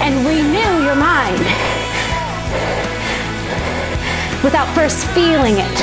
and 0.00 0.26
renew 0.26 0.84
your 0.84 0.96
mind 0.96 1.38
without 4.42 4.72
first 4.74 5.06
feeling 5.08 5.56
it. 5.58 5.76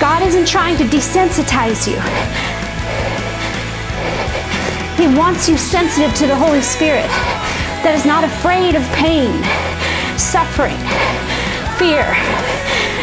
God 0.00 0.22
isn't 0.22 0.46
trying 0.46 0.76
to 0.78 0.84
desensitize 0.84 1.86
you. 1.86 1.98
He 4.96 5.12
wants 5.18 5.48
you 5.48 5.56
sensitive 5.56 6.14
to 6.14 6.26
the 6.26 6.36
Holy 6.36 6.62
Spirit 6.62 7.10
that 7.82 7.94
is 7.98 8.06
not 8.06 8.22
afraid 8.22 8.76
of 8.76 8.82
pain, 8.94 9.34
suffering, 10.16 10.78
fear, 11.76 12.06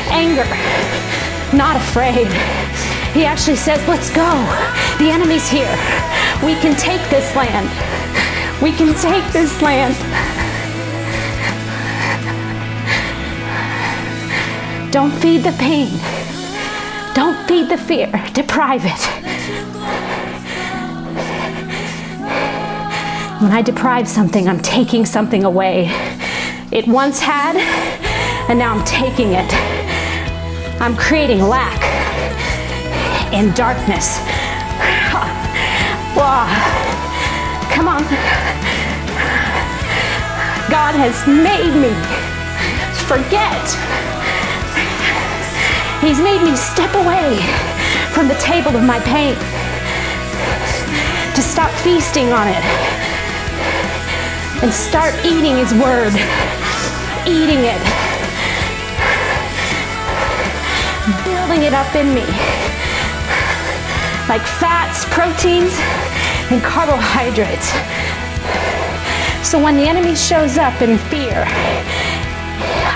anger, 0.09 0.47
not 1.55 1.75
afraid. 1.75 2.31
He 3.13 3.25
actually 3.25 3.57
says, 3.57 3.85
Let's 3.87 4.09
go. 4.09 4.31
The 4.97 5.11
enemy's 5.11 5.49
here. 5.49 5.75
We 6.43 6.55
can 6.63 6.75
take 6.79 7.03
this 7.09 7.35
land. 7.35 7.67
We 8.62 8.71
can 8.71 8.93
take 8.93 9.34
this 9.34 9.60
land. 9.60 9.95
Don't 14.93 15.12
feed 15.13 15.39
the 15.39 15.52
pain. 15.54 15.89
Don't 17.15 17.36
feed 17.47 17.69
the 17.69 17.78
fear. 17.78 18.12
Deprive 18.34 18.84
it. 18.86 19.08
When 23.41 23.52
I 23.52 23.63
deprive 23.63 24.08
something, 24.08 24.47
I'm 24.47 24.60
taking 24.60 25.08
something 25.08 25.43
away. 25.43 25.88
It 26.71 26.88
once 26.88 27.19
had, 27.19 27.56
and 28.47 28.60
now 28.60 28.76
I'm 28.76 28.86
taking 28.86 29.32
it. 29.32 29.52
I'm 30.80 30.95
creating 30.95 31.41
lack 31.41 31.82
and 33.34 33.56
darkness. 33.56 34.19
Come 37.74 37.88
on. 37.88 38.40
God 40.81 40.95
has 40.95 41.27
made 41.27 41.77
me 41.77 41.93
forget. 43.05 43.61
He's 46.01 46.17
made 46.17 46.41
me 46.41 46.57
step 46.57 46.89
away 46.97 47.37
from 48.17 48.27
the 48.27 48.33
table 48.41 48.75
of 48.75 48.81
my 48.81 48.97
pain 49.05 49.37
to 51.37 51.41
stop 51.45 51.69
feasting 51.85 52.33
on 52.33 52.47
it 52.47 52.65
and 54.65 54.73
start 54.73 55.13
eating 55.21 55.61
His 55.61 55.69
Word, 55.77 56.17
eating 57.29 57.61
it, 57.61 57.81
building 61.21 61.61
it 61.61 61.77
up 61.77 61.93
in 61.93 62.09
me 62.09 62.25
like 64.25 64.41
fats, 64.57 65.05
proteins, 65.13 65.77
and 66.49 66.57
carbohydrates. 66.63 67.69
So 69.43 69.62
when 69.62 69.75
the 69.75 69.84
enemy 69.84 70.15
shows 70.15 70.58
up 70.58 70.82
in 70.82 70.97
fear, 70.97 71.45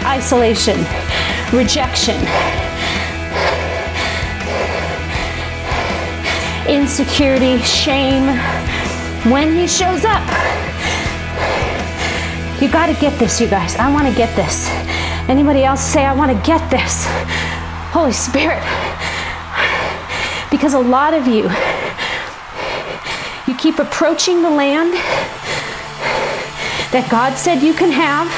isolation, 0.06 0.78
rejection, 1.52 2.16
insecurity, 6.70 7.58
shame, 7.64 8.38
when 9.32 9.56
he 9.56 9.68
shows 9.68 10.06
up, 10.06 10.22
you 12.62 12.72
got 12.72 12.86
to 12.88 12.94
get 13.02 13.18
this, 13.20 13.42
you 13.42 13.48
guys. 13.48 13.76
I 13.76 13.92
want 13.92 14.08
to 14.08 14.14
get 14.16 14.34
this. 14.36 14.70
Anybody 15.28 15.64
else 15.64 15.82
say, 15.82 16.06
I 16.06 16.14
want 16.14 16.32
to 16.32 16.46
get 16.46 16.70
this? 16.70 17.06
Holy 17.92 18.14
Spirit. 18.14 18.64
Because 20.52 20.74
a 20.74 20.80
lot 20.80 21.14
of 21.14 21.28
you, 21.28 21.50
you 23.48 23.58
keep 23.58 23.80
approaching 23.80 24.42
the 24.42 24.50
land 24.50 24.94
that 26.96 27.12
God 27.12 27.36
said 27.38 27.62
you 27.62 27.74
can 27.74 27.92
have. 27.92 28.32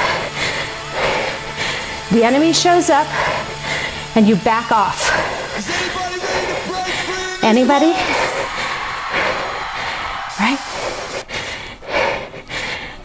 The 2.11 2.23
enemy 2.23 2.53
shows 2.53 2.89
up 2.89 3.05
and 4.15 4.27
you 4.27 4.35
back 4.37 4.71
off. 4.71 4.97
Anybody? 7.43 7.91
Right? 10.39 10.57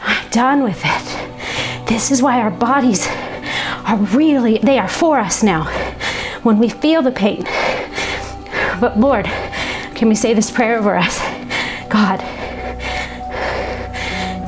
I'm 0.00 0.30
done 0.30 0.62
with 0.62 0.80
it. 0.82 1.86
This 1.86 2.10
is 2.10 2.22
why 2.22 2.40
our 2.40 2.50
bodies 2.50 3.06
are 3.84 3.98
really, 3.98 4.56
they 4.56 4.78
are 4.78 4.88
for 4.88 5.18
us 5.18 5.42
now. 5.42 5.64
When 6.44 6.58
we 6.58 6.70
feel 6.70 7.02
the 7.02 7.12
pain, 7.12 7.42
but 8.80 8.98
Lord, 8.98 9.26
can 9.94 10.08
we 10.08 10.14
say 10.14 10.32
this 10.32 10.50
prayer 10.50 10.78
over 10.78 10.96
us? 10.96 11.18
God, 11.90 12.20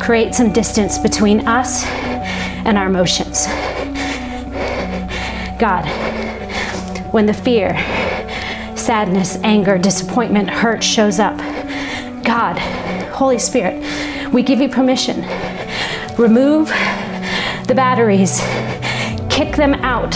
create 0.05 0.35
some 0.35 0.53
distance 0.53 0.99
between 0.99 1.49
us 1.49 1.83
and 2.67 2.77
our 2.77 2.87
emotions. 2.87 3.47
God, 5.59 5.87
when 7.11 7.25
the 7.25 7.33
fear, 7.33 7.71
sadness, 8.77 9.37
anger, 9.37 9.79
disappointment, 9.79 10.51
hurt 10.51 10.85
shows 10.85 11.19
up, 11.19 11.39
God, 12.23 12.59
Holy 13.15 13.39
Spirit, 13.39 13.83
we 14.31 14.43
give 14.43 14.61
you 14.61 14.69
permission. 14.69 15.23
Remove 16.19 16.69
the 17.67 17.73
batteries, 17.75 18.41
kick 19.31 19.57
them 19.57 19.73
out, 19.77 20.15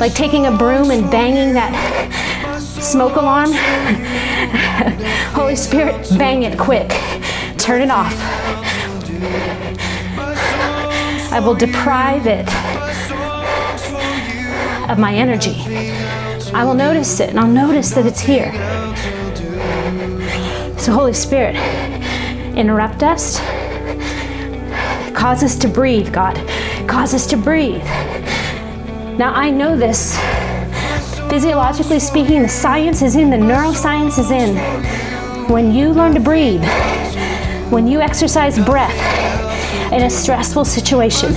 like 0.00 0.14
taking 0.14 0.46
a 0.46 0.56
broom 0.56 0.90
and 0.90 1.10
banging 1.10 1.52
that 1.52 2.58
smoke 2.58 3.16
alarm. 3.16 3.50
Holy 5.34 5.56
Spirit, 5.56 6.08
bang 6.16 6.44
it 6.44 6.58
quick. 6.58 6.88
Turn 7.58 7.82
it 7.82 7.90
off. 7.90 8.21
I 11.32 11.40
will 11.40 11.54
deprive 11.54 12.26
it 12.26 12.46
of 14.90 14.98
my 14.98 15.14
energy. 15.14 15.56
I 16.52 16.62
will 16.62 16.74
notice 16.74 17.20
it 17.20 17.30
and 17.30 17.40
I'll 17.40 17.46
notice 17.46 17.92
that 17.92 18.04
it's 18.04 18.20
here. 18.20 18.52
So, 20.78 20.92
Holy 20.92 21.14
Spirit, 21.14 21.56
interrupt 22.54 23.02
us. 23.02 23.38
Cause 25.16 25.42
us 25.42 25.56
to 25.60 25.68
breathe, 25.68 26.12
God. 26.12 26.36
Cause 26.86 27.14
us 27.14 27.26
to 27.28 27.38
breathe. 27.38 27.82
Now, 29.16 29.32
I 29.32 29.48
know 29.48 29.74
this 29.74 30.18
physiologically 31.30 31.98
speaking, 31.98 32.42
the 32.42 32.48
science 32.48 33.00
is 33.00 33.16
in, 33.16 33.30
the 33.30 33.38
neuroscience 33.38 34.18
is 34.18 34.30
in. 34.30 34.58
When 35.50 35.72
you 35.72 35.92
learn 35.92 36.12
to 36.12 36.20
breathe, 36.20 36.62
when 37.70 37.86
you 37.86 38.02
exercise 38.02 38.62
breath 38.62 39.21
in 39.92 40.04
a 40.04 40.10
stressful 40.10 40.64
situation, 40.64 41.34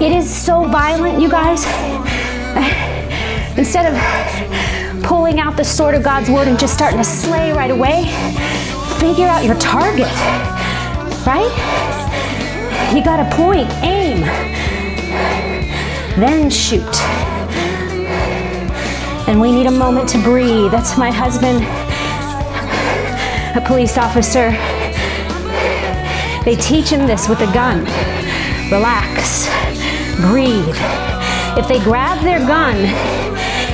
it 0.00 0.12
is 0.12 0.28
so 0.28 0.64
violent, 0.64 1.20
you 1.20 1.30
guys. 1.30 1.64
Instead 3.56 3.86
of 3.86 5.02
pulling 5.04 5.38
out 5.38 5.56
the 5.56 5.64
sword 5.64 5.94
of 5.94 6.02
God's 6.02 6.28
word 6.28 6.48
and 6.48 6.58
just 6.58 6.74
starting 6.74 6.98
to 6.98 7.04
slay 7.04 7.52
right 7.52 7.70
away, 7.70 8.04
figure 8.98 9.26
out 9.26 9.44
your 9.44 9.56
target, 9.56 10.10
right? 11.24 11.52
You 12.94 13.04
got 13.04 13.18
to 13.18 13.36
point, 13.36 13.70
aim, 13.82 14.20
then 16.18 16.50
shoot 16.50 16.82
and 19.28 19.40
we 19.40 19.52
need 19.52 19.66
a 19.66 19.70
moment 19.70 20.08
to 20.10 20.18
breathe. 20.18 20.72
That's 20.72 20.98
my 20.98 21.10
husband, 21.10 21.62
a 23.56 23.66
police 23.66 23.96
officer. 23.96 24.50
They 26.44 26.56
teach 26.56 26.88
him 26.88 27.06
this 27.06 27.28
with 27.28 27.40
a 27.40 27.52
gun. 27.52 27.84
Relax, 28.70 29.46
breathe. 30.20 30.74
If 31.56 31.68
they 31.68 31.78
grab 31.78 32.22
their 32.24 32.40
gun 32.40 32.76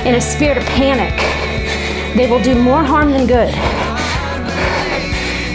in 0.05 0.15
a 0.15 0.21
spirit 0.21 0.57
of 0.57 0.63
panic, 0.65 1.17
they 2.15 2.29
will 2.29 2.41
do 2.41 2.61
more 2.61 2.83
harm 2.83 3.11
than 3.11 3.25
good. 3.25 3.53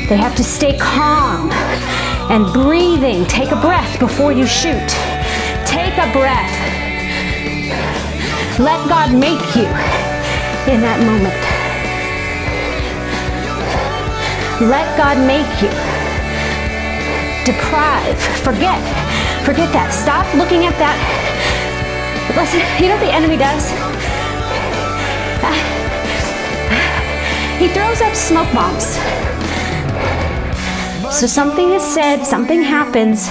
They 0.08 0.16
have 0.16 0.34
to 0.36 0.44
stay 0.44 0.76
calm 0.76 1.52
and 2.30 2.52
breathing. 2.52 3.24
Take 3.26 3.52
a 3.52 3.60
breath 3.60 4.00
before 4.00 4.32
you 4.32 4.46
shoot. 4.46 4.88
Take 5.66 5.96
a 5.98 6.10
breath. 6.12 6.50
Let 8.58 8.88
God 8.88 9.12
make 9.12 9.54
you 9.54 9.66
in 10.72 10.80
that 10.80 10.98
moment. 11.00 11.34
Let 14.70 14.96
God 14.96 15.18
make 15.26 15.62
you. 15.62 15.93
Deprive. 17.44 18.18
Forget. 18.42 18.80
Forget 19.44 19.72
that. 19.72 19.92
Stop 19.92 20.26
looking 20.34 20.64
at 20.64 20.76
that. 20.78 20.96
Listen, 22.34 22.60
you 22.82 22.88
know 22.88 22.96
what 22.96 23.04
the 23.04 23.12
enemy 23.12 23.36
does? 23.36 23.70
He 27.58 27.68
throws 27.68 28.00
up 28.00 28.14
smoke 28.14 28.52
bombs. 28.52 28.96
So 31.14 31.26
something 31.26 31.70
is 31.70 31.82
said, 31.82 32.24
something 32.24 32.62
happens, 32.62 33.28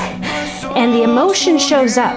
and 0.76 0.94
the 0.94 1.04
emotion 1.04 1.58
shows 1.58 1.98
up. 1.98 2.16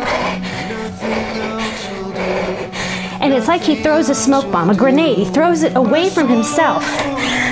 And 3.21 3.35
it's 3.35 3.49
like 3.49 3.63
he 3.63 3.75
throws 3.75 4.09
a 4.09 4.15
smoke 4.15 4.51
bomb, 4.53 4.71
a 4.71 4.75
grenade. 4.75 5.19
He 5.19 5.25
throws 5.25 5.63
it 5.63 5.75
away 5.77 6.11
from 6.11 6.29
himself. 6.29 6.85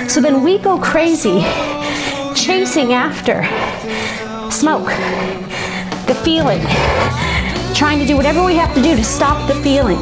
So 0.09 0.21
then 0.21 0.43
we 0.43 0.57
go 0.57 0.79
crazy 0.79 1.41
chasing 2.33 2.93
after 2.93 3.41
smoke, 4.51 4.87
the 6.07 6.15
feeling, 6.23 6.61
trying 7.73 7.99
to 7.99 8.05
do 8.05 8.15
whatever 8.15 8.43
we 8.43 8.55
have 8.55 8.73
to 8.75 8.81
do 8.81 8.95
to 8.95 9.03
stop 9.03 9.47
the 9.47 9.55
feeling, 9.61 9.99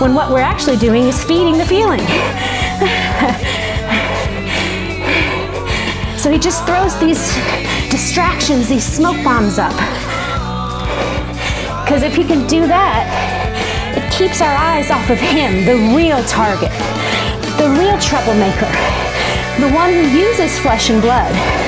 when 0.00 0.14
what 0.14 0.30
we're 0.30 0.40
actually 0.40 0.76
doing 0.76 1.04
is 1.04 1.22
feeding 1.22 1.58
the 1.58 1.64
feeling. 1.64 2.00
so 6.18 6.30
he 6.30 6.38
just 6.38 6.64
throws 6.66 6.98
these 7.00 7.34
distractions, 7.90 8.68
these 8.68 8.84
smoke 8.84 9.22
bombs 9.24 9.58
up. 9.58 9.72
Because 11.84 12.02
if 12.02 12.14
he 12.14 12.24
can 12.24 12.46
do 12.46 12.66
that, 12.66 13.08
it 13.96 14.12
keeps 14.12 14.40
our 14.40 14.54
eyes 14.54 14.90
off 14.90 15.10
of 15.10 15.18
him, 15.18 15.64
the 15.64 15.76
real 15.96 16.22
target, 16.24 16.70
the 17.58 17.68
real 17.78 17.98
troublemaker, 17.98 18.70
the 19.60 19.70
one 19.74 19.92
who 19.92 20.18
uses 20.18 20.58
flesh 20.58 20.90
and 20.90 21.02
blood 21.02 21.61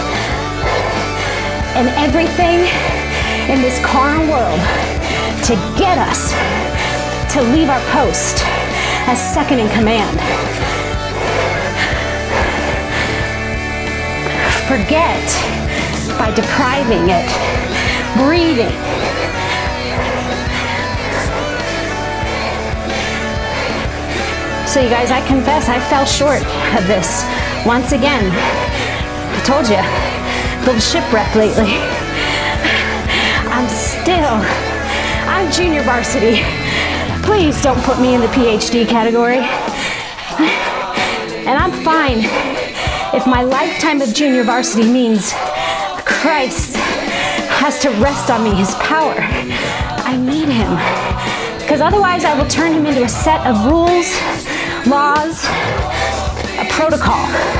and 1.74 1.88
everything 1.98 2.60
in 3.50 3.60
this 3.60 3.84
carnal 3.84 4.26
world 4.30 4.60
to 5.42 5.54
get 5.76 5.98
us 5.98 6.30
to 7.34 7.42
leave 7.42 7.68
our 7.68 7.80
post 7.90 8.42
as 9.10 9.18
second 9.34 9.58
in 9.58 9.68
command. 9.70 10.16
Forget 14.70 15.26
by 16.16 16.32
depriving 16.34 17.10
it, 17.10 17.26
breathing. 18.16 18.70
So, 24.66 24.80
you 24.80 24.88
guys, 24.88 25.10
I 25.10 25.24
confess 25.26 25.68
I 25.68 25.80
fell 25.90 26.04
short 26.04 26.42
of 26.78 26.86
this 26.86 27.24
once 27.66 27.92
again. 27.92 28.30
I 28.32 29.42
told 29.44 29.68
you, 29.68 30.13
little 30.64 30.80
shipwreck 30.80 31.34
lately. 31.34 31.76
I'm 33.52 33.68
still, 33.68 34.40
I'm 35.28 35.52
junior 35.52 35.82
varsity. 35.82 36.42
Please 37.22 37.60
don't 37.60 37.82
put 37.84 38.00
me 38.00 38.14
in 38.14 38.22
the 38.22 38.28
PhD 38.28 38.88
category. 38.88 39.40
And 41.46 41.58
I'm 41.58 41.72
fine 41.84 42.20
if 43.14 43.26
my 43.26 43.42
lifetime 43.42 44.00
of 44.00 44.14
junior 44.14 44.42
varsity 44.42 44.90
means 44.90 45.34
Christ 46.06 46.76
has 46.76 47.78
to 47.80 47.90
rest 48.00 48.30
on 48.30 48.42
me, 48.42 48.54
his 48.54 48.74
power. 48.76 49.16
I 49.18 50.16
need 50.16 50.48
him. 50.48 50.78
Because 51.58 51.82
otherwise, 51.82 52.24
I 52.24 52.40
will 52.40 52.48
turn 52.48 52.72
him 52.72 52.86
into 52.86 53.04
a 53.04 53.08
set 53.08 53.46
of 53.46 53.66
rules, 53.66 54.10
laws, 54.86 55.44
a 56.58 56.66
protocol. 56.70 57.53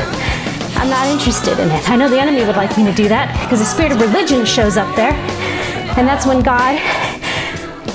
I'm 0.85 0.91
not 0.91 1.07
interested 1.07 1.59
in 1.59 1.71
it. 1.71 1.89
I 1.89 1.97
know 1.97 2.11
the 2.11 2.21
enemy 2.21 2.45
would 2.45 2.57
like 2.57 2.77
me 2.77 2.85
to 2.85 2.93
do 2.93 3.09
that 3.09 3.33
because 3.41 3.59
the 3.59 3.65
spirit 3.65 3.93
of 3.93 4.03
religion 4.03 4.45
shows 4.45 4.77
up 4.77 4.95
there. 4.95 5.15
And 5.97 6.07
that's 6.07 6.27
when 6.27 6.43
God, 6.43 6.77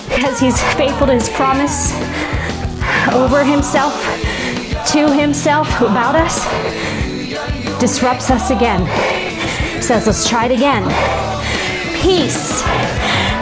because 0.09 0.39
he's 0.39 0.59
faithful 0.73 1.05
to 1.05 1.13
his 1.13 1.29
promise 1.29 1.93
over 3.13 3.45
himself, 3.45 3.93
to 4.89 5.05
himself, 5.13 5.69
about 5.81 6.17
us, 6.17 6.41
disrupts 7.79 8.31
us 8.31 8.49
again. 8.49 8.81
Says, 9.83 10.07
let's 10.07 10.27
try 10.27 10.45
it 10.45 10.51
again. 10.51 10.81
Peace. 12.01 12.63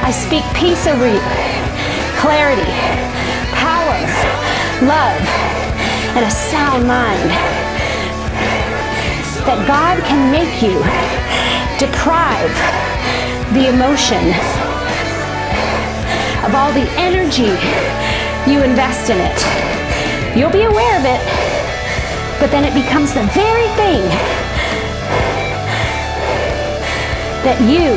I 0.03 0.11
speak 0.11 0.43
peace 0.59 0.87
over 0.87 1.07
you. 1.07 1.23
Clarity, 2.19 2.67
power, 3.55 3.95
love, 4.83 5.23
and 6.19 6.25
a 6.25 6.31
sound 6.31 6.85
mind. 6.85 7.66
That 9.47 9.63
God 9.63 10.03
can 10.03 10.27
make 10.27 10.59
you 10.59 10.75
deprive 11.79 12.51
the 13.55 13.71
emotion 13.71 14.19
of 16.43 16.51
all 16.51 16.75
the 16.75 16.83
energy 16.99 17.55
you 18.43 18.59
invest 18.59 19.07
in 19.09 19.15
it. 19.23 19.39
You'll 20.35 20.51
be 20.51 20.67
aware 20.67 20.99
of 20.99 21.07
it, 21.07 21.23
but 22.43 22.51
then 22.51 22.67
it 22.67 22.75
becomes 22.75 23.13
the 23.15 23.23
very 23.31 23.71
thing 23.79 24.03
that 27.47 27.63
you 27.63 27.95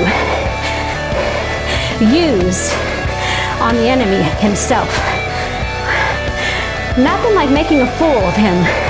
use 2.14 2.70
on 3.58 3.74
the 3.74 3.90
enemy 3.90 4.22
himself. 4.38 4.86
Nothing 6.96 7.34
like 7.34 7.50
making 7.50 7.82
a 7.82 7.90
fool 7.98 8.22
of 8.22 8.36
him. 8.36 8.89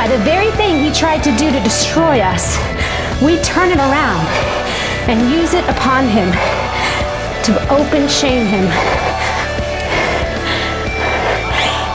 By 0.00 0.08
the 0.08 0.24
very 0.24 0.50
thing 0.52 0.82
he 0.82 0.90
tried 0.90 1.22
to 1.24 1.36
do 1.36 1.52
to 1.52 1.60
destroy 1.60 2.20
us, 2.20 2.56
we 3.20 3.36
turn 3.42 3.68
it 3.68 3.76
around 3.76 4.26
and 5.10 5.30
use 5.30 5.52
it 5.52 5.62
upon 5.68 6.08
him 6.08 6.32
to 7.44 7.52
open 7.68 8.08
shame 8.08 8.46
him, 8.46 8.64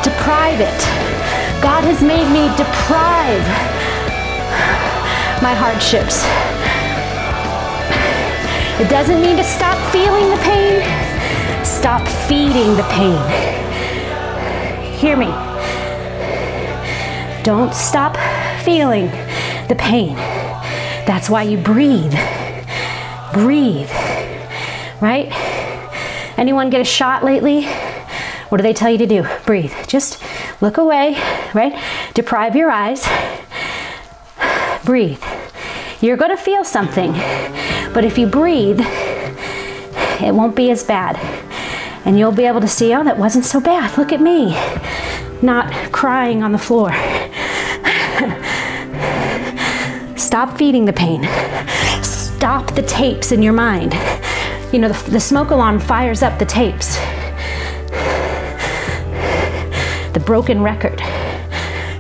deprive 0.04 0.62
it. 0.62 0.82
God 1.64 1.84
has 1.84 2.04
made 2.04 2.30
me 2.30 2.46
deprive 2.56 3.42
my 5.42 5.56
hardships. 5.56 6.22
It 8.80 8.88
doesn't 8.88 9.20
mean 9.20 9.36
to 9.38 9.44
stop 9.44 9.80
feeling 9.92 10.30
the 10.30 10.38
pain, 10.44 11.66
stop 11.66 12.08
feeding 12.28 12.76
the 12.78 12.84
pain. 12.84 13.18
Hear 14.94 15.18
me. 15.18 15.45
Don't 17.46 17.76
stop 17.76 18.18
feeling 18.64 19.06
the 19.68 19.76
pain. 19.78 20.16
That's 21.06 21.30
why 21.30 21.44
you 21.44 21.60
breathe. 21.60 22.16
Breathe. 23.34 23.92
Right? 25.00 25.30
Anyone 26.38 26.72
get 26.72 26.82
a 26.82 26.86
shot 26.86 27.24
lately? 27.24 27.66
What 28.50 28.58
do 28.58 28.64
they 28.64 28.74
tell 28.74 28.90
you 28.90 28.98
to 28.98 29.06
do? 29.06 29.28
Breathe. 29.46 29.72
Just 29.86 30.24
look 30.60 30.78
away, 30.78 31.22
right? 31.54 31.80
Deprive 32.16 32.56
your 32.56 32.72
eyes. 32.72 33.08
Breathe. 34.84 35.22
You're 36.02 36.18
going 36.18 36.36
to 36.36 36.42
feel 36.42 36.64
something, 36.64 37.12
but 37.94 38.04
if 38.04 38.18
you 38.18 38.26
breathe, 38.26 38.82
it 38.82 40.34
won't 40.34 40.56
be 40.56 40.72
as 40.72 40.84
bad. 40.84 41.16
And 42.06 42.18
you'll 42.18 42.32
be 42.32 42.46
able 42.46 42.62
to 42.62 42.68
see, 42.68 42.92
oh, 42.96 43.04
that 43.04 43.20
wasn't 43.20 43.46
so 43.46 43.60
bad. 43.60 43.96
Look 44.00 44.12
at 44.12 44.20
me, 44.20 44.54
not 45.44 45.72
crying 45.92 46.42
on 46.42 46.52
the 46.52 46.58
floor. 46.58 46.92
Stop 50.36 50.58
feeding 50.58 50.84
the 50.84 50.92
pain. 50.92 51.24
Stop 52.04 52.76
the 52.76 52.82
tapes 52.82 53.32
in 53.32 53.42
your 53.42 53.54
mind. 53.54 53.94
You 54.74 54.80
know, 54.80 54.90
the, 54.90 55.12
the 55.12 55.20
smoke 55.22 55.52
alarm 55.52 55.80
fires 55.80 56.22
up 56.22 56.38
the 56.40 56.46
tapes. 56.46 56.98
The 60.12 60.22
broken 60.26 60.62
record. 60.62 60.98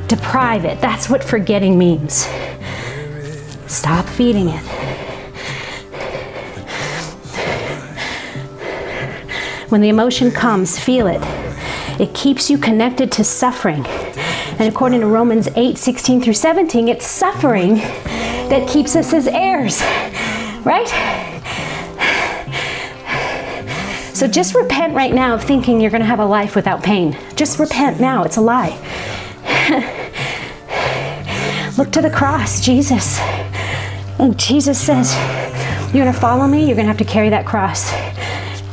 Deprive 0.09 0.65
it. 0.65 0.81
That's 0.81 1.09
what 1.09 1.23
forgetting 1.23 1.77
means. 1.77 2.27
Stop 3.67 4.05
feeding 4.05 4.49
it. 4.49 4.61
When 9.69 9.79
the 9.79 9.87
emotion 9.87 10.29
comes, 10.29 10.77
feel 10.77 11.07
it. 11.07 11.21
It 12.01 12.13
keeps 12.13 12.49
you 12.49 12.57
connected 12.57 13.13
to 13.13 13.23
suffering. 13.23 13.85
And 14.57 14.67
according 14.73 14.99
to 14.99 15.07
Romans 15.07 15.47
8 15.55 15.77
16 15.77 16.21
through 16.21 16.33
17, 16.33 16.89
it's 16.89 17.07
suffering 17.07 17.81
that 18.49 18.67
keeps 18.67 18.95
us 18.95 19.13
as 19.13 19.27
heirs, 19.27 19.81
right? 20.65 20.87
So 24.13 24.27
just 24.27 24.55
repent 24.55 24.95
right 24.95 25.13
now 25.13 25.33
of 25.33 25.43
thinking 25.43 25.81
you're 25.81 25.91
going 25.91 26.01
to 26.01 26.07
have 26.07 26.19
a 26.19 26.25
life 26.25 26.55
without 26.55 26.81
pain. 26.81 27.17
Just 27.35 27.59
repent 27.59 27.99
now. 27.99 28.23
It's 28.23 28.37
a 28.37 28.41
lie. 28.41 28.69
Look 31.77 31.91
to 31.91 32.01
the 32.01 32.09
cross, 32.09 32.61
Jesus. 32.61 33.19
And 34.17 34.39
Jesus 34.39 34.79
says, 34.79 35.13
You're 35.93 36.05
going 36.05 36.13
to 36.13 36.19
follow 36.19 36.47
me, 36.47 36.65
you're 36.65 36.75
going 36.75 36.85
to 36.85 36.93
have 36.93 36.97
to 36.99 37.03
carry 37.03 37.27
that 37.29 37.45
cross. 37.45 37.91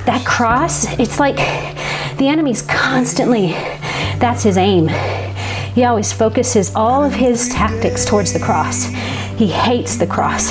That 0.06 0.24
cross, 0.24 0.86
it's 1.00 1.18
like 1.18 1.36
the 2.18 2.28
enemy's 2.28 2.62
constantly, 2.62 3.48
that's 4.18 4.44
his 4.44 4.56
aim. 4.56 4.88
He 5.74 5.84
always 5.84 6.12
focuses 6.12 6.72
all 6.76 7.02
of 7.02 7.14
his 7.14 7.48
tactics 7.48 8.04
towards 8.04 8.32
the 8.32 8.38
cross. 8.38 8.92
He 9.36 9.46
hates 9.46 9.96
the 9.96 10.06
cross 10.06 10.50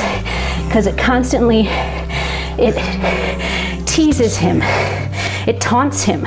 because 0.65 0.87
it 0.87 0.97
constantly 0.97 1.67
it 2.57 2.75
teases 3.87 4.37
him. 4.37 4.61
It 5.47 5.59
taunts 5.59 6.03
him 6.03 6.21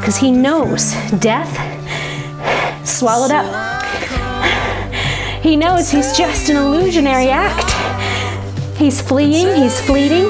because 0.00 0.16
he 0.16 0.30
knows 0.30 0.94
death 1.20 1.50
swallowed 2.86 3.30
up. 3.30 3.46
He 5.42 5.56
knows 5.56 5.90
he's 5.90 6.16
just 6.16 6.50
an 6.50 6.56
illusionary 6.56 7.28
act. 7.30 7.70
He's 8.76 9.00
fleeing, 9.00 9.54
he's 9.54 9.80
fleeting. 9.80 10.28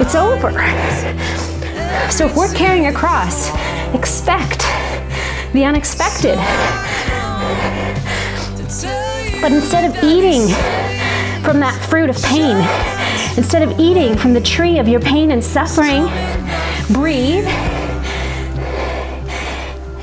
It's 0.00 0.14
over. 0.14 0.52
So 2.10 2.26
if 2.26 2.36
we're 2.36 2.52
carrying 2.54 2.86
a 2.86 2.92
cross, 2.92 3.50
expect 3.94 4.60
the 5.52 5.64
unexpected. 5.64 6.38
But 9.40 9.52
instead 9.52 9.90
of 9.90 10.04
eating 10.04 10.48
from 11.42 11.60
that 11.60 11.74
fruit 11.88 12.10
of 12.10 12.22
pain, 12.22 12.56
instead 13.38 13.62
of 13.62 13.80
eating 13.80 14.16
from 14.16 14.34
the 14.34 14.40
tree 14.40 14.78
of 14.78 14.86
your 14.86 15.00
pain 15.00 15.30
and 15.30 15.42
suffering, 15.42 16.02
breathe. 16.92 17.46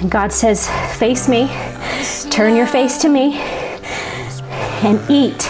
And 0.02 0.10
God 0.10 0.34
says, 0.34 0.68
Face 0.98 1.28
me, 1.28 1.48
turn 2.32 2.56
your 2.56 2.66
face 2.66 2.98
to 3.00 3.10
me, 3.10 3.38
and 4.84 5.00
eat 5.10 5.44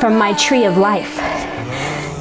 from 0.00 0.18
my 0.18 0.32
tree 0.32 0.64
of 0.64 0.76
life. 0.76 1.20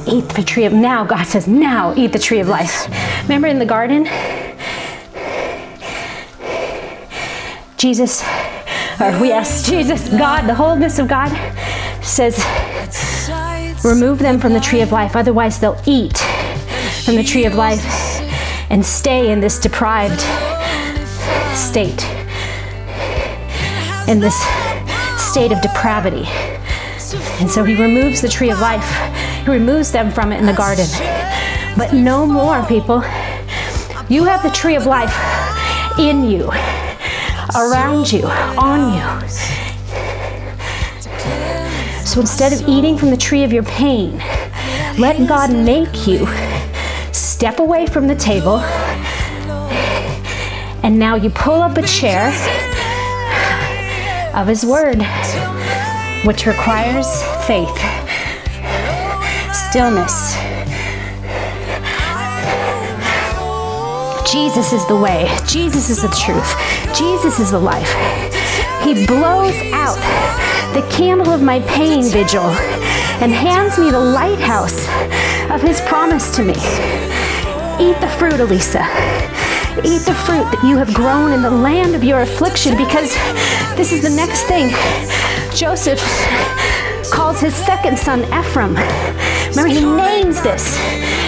Eat 0.08 0.30
the 0.30 0.44
tree 0.44 0.66
of 0.66 0.74
now. 0.74 1.04
God 1.04 1.26
says, 1.26 1.48
Now 1.48 1.96
eat 1.96 2.12
the 2.12 2.20
tree 2.20 2.40
of 2.40 2.48
life. 2.48 2.88
Remember 3.24 3.48
in 3.48 3.58
the 3.58 3.66
garden? 3.66 4.08
Jesus, 7.78 8.24
or 9.00 9.32
ask 9.32 9.66
Jesus, 9.66 10.08
God, 10.10 10.48
the 10.48 10.54
wholeness 10.54 11.00
of 11.00 11.08
God 11.08 11.30
says, 12.04 12.38
remove 13.84 14.20
them 14.20 14.40
from 14.40 14.54
the 14.54 14.60
tree 14.60 14.82
of 14.82 14.92
life, 14.92 15.16
otherwise, 15.16 15.60
they'll 15.60 15.82
eat 15.86 16.18
from 17.04 17.16
the 17.16 17.24
tree 17.24 17.46
of 17.46 17.56
life 17.56 17.84
and 18.70 18.86
stay 18.86 19.32
in 19.32 19.40
this 19.40 19.60
deprived 19.60 20.22
state, 21.56 22.04
in 24.08 24.20
this 24.20 24.36
state 25.18 25.52
of 25.52 25.62
depravity. 25.62 26.26
And 27.40 27.50
so 27.50 27.64
he 27.64 27.76
removes 27.76 28.22
the 28.22 28.30
tree 28.30 28.50
of 28.50 28.60
life, 28.60 28.88
he 29.46 29.52
removes 29.52 29.92
them 29.92 30.12
from 30.12 30.32
it 30.32 30.40
in 30.40 30.46
the 30.46 30.54
garden. 30.54 30.88
But 31.78 31.94
no 31.94 32.26
more, 32.26 32.64
people. 32.64 33.04
You 34.10 34.24
have 34.26 34.44
the 34.44 34.52
tree 34.54 34.76
of 34.76 34.86
life 34.86 35.16
in 36.00 36.24
you 36.30 36.52
around 37.56 38.12
you, 38.12 38.26
on 38.26 38.94
you. 38.94 39.30
So 42.06 42.20
instead 42.22 42.54
of 42.54 42.68
eating 42.68 42.98
from 42.98 43.10
the 43.10 43.18
tree 43.18 43.44
of 43.44 43.52
your 43.54 43.64
pain, 43.64 44.18
let 45.00 45.28
God 45.28 45.52
make 45.52 46.06
you 46.08 46.28
step 47.12 47.60
away 47.60 47.88
from 47.88 48.08
the 48.08 48.16
table. 48.16 48.60
And 50.84 51.00
now 51.00 51.16
you 51.16 51.30
pull 51.30 51.62
up 51.62 51.78
a 51.78 51.82
chair 51.88 52.28
of 54.36 54.48
His 54.48 54.66
Word, 54.66 55.02
which 56.26 56.46
requires 56.46 57.24
faith, 57.48 57.78
stillness. 59.70 60.36
Jesus 64.32 64.74
is 64.74 64.86
the 64.88 64.96
way, 64.96 65.30
Jesus 65.48 65.90
is 65.90 66.02
the 66.02 66.08
truth, 66.10 66.56
Jesus 66.94 67.40
is 67.40 67.52
the 67.52 67.60
life. 67.60 67.92
He 68.84 69.06
blows 69.06 69.56
out 69.74 69.98
the 70.74 70.88
candle 70.92 71.30
of 71.30 71.42
my 71.42 71.60
pain 71.62 72.04
vigil 72.04 72.46
and 73.22 73.32
hands 73.32 73.78
me 73.80 73.90
the 73.90 74.00
lighthouse 74.00 74.88
of 75.50 75.62
his 75.62 75.82
promise 75.82 76.36
to 76.36 76.44
me. 76.44 76.54
Eat 77.80 78.00
the 78.00 78.14
fruit, 78.20 78.34
Alisa. 78.34 78.84
Eat 79.84 80.06
the 80.06 80.14
fruit 80.14 80.46
that 80.52 80.64
you 80.64 80.78
have 80.78 80.94
grown 80.94 81.32
in 81.32 81.42
the 81.42 81.50
land 81.50 81.96
of 81.96 82.04
your 82.04 82.22
affliction 82.22 82.78
because 82.78 83.16
this 83.76 83.92
is 83.92 84.04
the 84.04 84.10
next 84.10 84.44
thing. 84.44 84.70
Joseph 85.56 86.00
calls 87.12 87.40
his 87.40 87.56
second 87.56 87.98
son 87.98 88.22
Ephraim. 88.26 88.76
Remember, 89.50 89.68
he 89.68 89.84
names 89.84 90.42
this. 90.42 90.78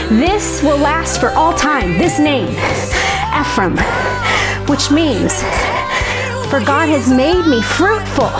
This 0.09 0.61
will 0.61 0.77
last 0.77 1.19
for 1.19 1.29
all 1.31 1.53
time. 1.53 1.97
This 1.97 2.19
name, 2.19 2.49
Ephraim, 3.33 3.75
which 4.67 4.89
means, 4.91 5.41
for 6.49 6.59
God 6.59 6.89
has 6.89 7.09
made 7.09 7.45
me 7.45 7.61
fruitful 7.61 8.31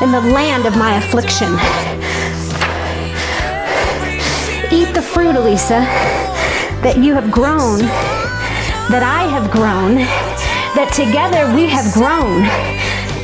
in 0.00 0.12
the 0.12 0.20
land 0.20 0.66
of 0.66 0.76
my 0.76 0.96
affliction. 0.96 1.52
Eat 4.72 4.94
the 4.94 5.02
fruit, 5.02 5.34
Alisa, 5.34 5.84
that 6.82 6.98
you 6.98 7.14
have 7.14 7.30
grown, 7.30 7.80
that 8.90 9.02
I 9.02 9.24
have 9.24 9.50
grown, 9.50 9.96
that 10.74 10.92
together 10.92 11.52
we 11.54 11.66
have 11.66 11.92
grown 11.92 12.42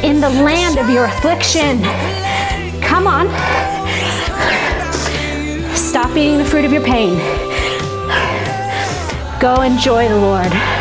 in 0.04 0.20
the 0.20 0.30
land 0.42 0.78
of 0.78 0.90
your 0.90 1.06
affliction. 1.06 1.82
Come 2.82 3.06
on. 3.06 3.28
Stop 5.74 6.16
eating 6.16 6.38
the 6.38 6.44
fruit 6.44 6.64
of 6.64 6.72
your 6.72 6.84
pain. 6.84 7.16
Go 9.40 9.62
enjoy 9.62 10.08
the 10.08 10.18
Lord. 10.18 10.77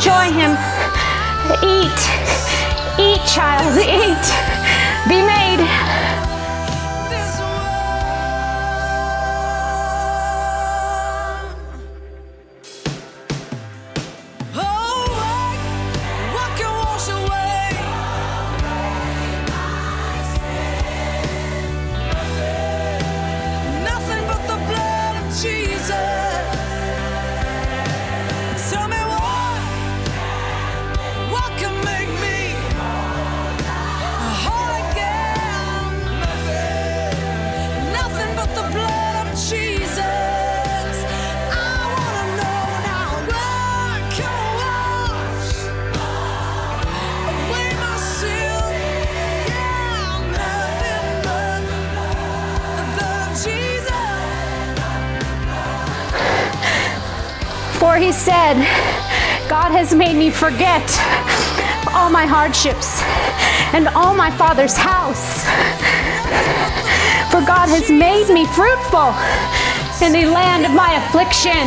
Enjoy 0.00 0.32
him. 0.32 0.52
Eat. 1.62 2.00
Eat, 2.98 3.20
child. 3.26 3.76
Eat. 3.76 5.10
Be 5.10 5.20
made. 5.20 5.49
Said, 58.54 59.48
God 59.48 59.70
has 59.70 59.94
made 59.94 60.16
me 60.16 60.30
forget 60.30 60.82
all 61.94 62.10
my 62.10 62.26
hardships 62.26 63.02
and 63.74 63.86
all 63.88 64.14
my 64.14 64.30
father's 64.30 64.76
house. 64.76 65.44
For 67.30 67.40
God 67.46 67.68
has 67.68 67.90
made 67.90 68.28
me 68.32 68.46
fruitful 68.46 69.14
in 70.04 70.12
the 70.12 70.26
land 70.26 70.66
of 70.66 70.72
my 70.72 70.98
affliction. 71.06 71.62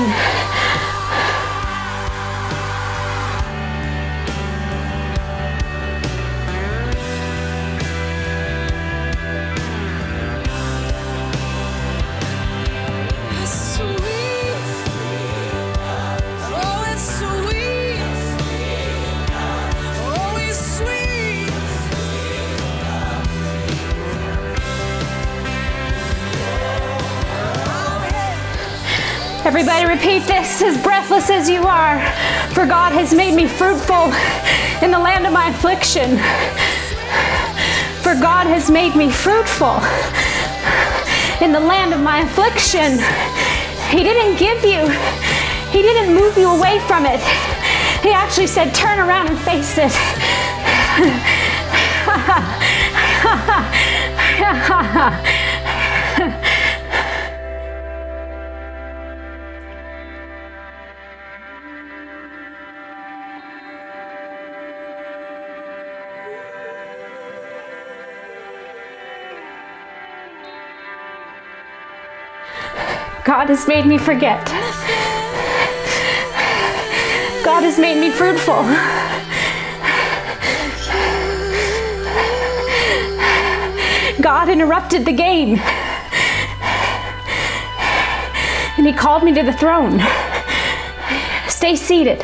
Everybody 29.55 29.85
repeat 29.85 30.25
this 30.25 30.63
as 30.63 30.81
breathless 30.81 31.29
as 31.29 31.47
you 31.47 31.61
are. 31.61 31.99
For 32.55 32.65
God 32.65 32.91
has 32.91 33.13
made 33.13 33.35
me 33.35 33.45
fruitful 33.45 34.05
in 34.81 34.89
the 34.89 34.97
land 34.97 35.27
of 35.27 35.31
my 35.31 35.49
affliction. 35.49 36.17
For 38.01 38.19
God 38.19 38.47
has 38.47 38.71
made 38.71 38.95
me 38.95 39.11
fruitful 39.11 39.77
in 41.45 41.51
the 41.51 41.59
land 41.59 41.93
of 41.93 42.01
my 42.01 42.21
affliction. 42.21 42.97
He 43.95 44.01
didn't 44.01 44.39
give 44.39 44.65
you, 44.65 44.89
He 45.69 45.83
didn't 45.83 46.15
move 46.15 46.35
you 46.35 46.49
away 46.49 46.79
from 46.87 47.05
it. 47.05 47.21
He 48.01 48.11
actually 48.11 48.47
said, 48.47 48.73
turn 48.73 48.97
around 48.97 49.27
and 49.29 49.37
face 49.37 49.77
it. 49.77 49.93
God 73.35 73.49
has 73.49 73.67
made 73.67 73.87
me 73.87 73.97
forget. 73.97 74.45
God 77.43 77.63
has 77.63 77.79
made 77.79 77.99
me 77.99 78.11
fruitful. 78.11 78.61
God 84.21 84.49
interrupted 84.49 85.03
the 85.03 85.11
game. 85.11 85.59
And 88.77 88.85
He 88.85 88.93
called 88.93 89.23
me 89.23 89.33
to 89.33 89.41
the 89.41 89.53
throne. 89.53 89.99
Stay 91.47 91.75
seated. 91.75 92.19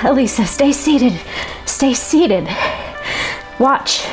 Alisa, 0.00 0.46
stay 0.46 0.72
seated. 0.72 1.20
Stay 1.66 1.92
seated. 1.92 2.48
Watch. 3.58 4.06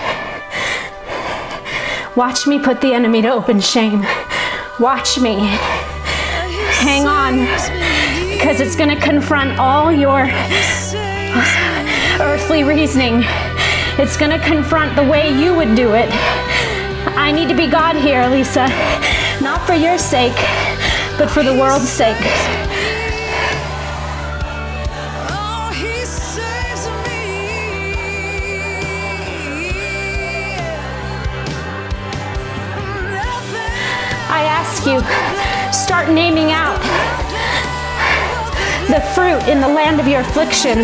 Watch 2.18 2.48
me 2.48 2.60
put 2.60 2.82
the 2.82 2.94
enemy 2.94 3.22
to 3.22 3.30
open 3.30 3.62
shame. 3.62 4.06
Watch 4.78 5.18
me. 5.18 5.58
Hang 6.82 7.08
on, 7.08 7.40
because 8.32 8.60
it's 8.60 8.76
going 8.76 8.90
to 8.90 9.00
confront 9.00 9.60
all 9.60 9.92
your 9.92 10.28
earthly 12.20 12.64
reasoning. 12.64 13.24
It's 14.00 14.18
going 14.18 14.32
to 14.32 14.40
confront 14.40 14.96
the 14.96 15.04
way 15.04 15.30
you 15.30 15.54
would 15.54 15.76
do 15.76 15.94
it. 15.94 16.10
I 17.16 17.32
need 17.32 17.50
to 17.50 17.56
be 17.56 17.68
God 17.68 17.96
here, 17.96 18.28
Lisa. 18.28 18.68
Not 19.42 19.66
for 19.68 19.74
your 19.74 20.00
sake, 20.00 20.36
but 21.18 21.30
for 21.30 21.44
the 21.44 21.54
world's 21.54 21.88
sake. 21.88 22.18
Start 35.72 36.10
naming 36.10 36.52
out 36.52 36.80
the 38.90 39.00
fruit 39.16 39.42
in 39.48 39.62
the 39.62 39.68
land 39.68 40.00
of 40.02 40.08
your 40.08 40.20
affliction. 40.20 40.80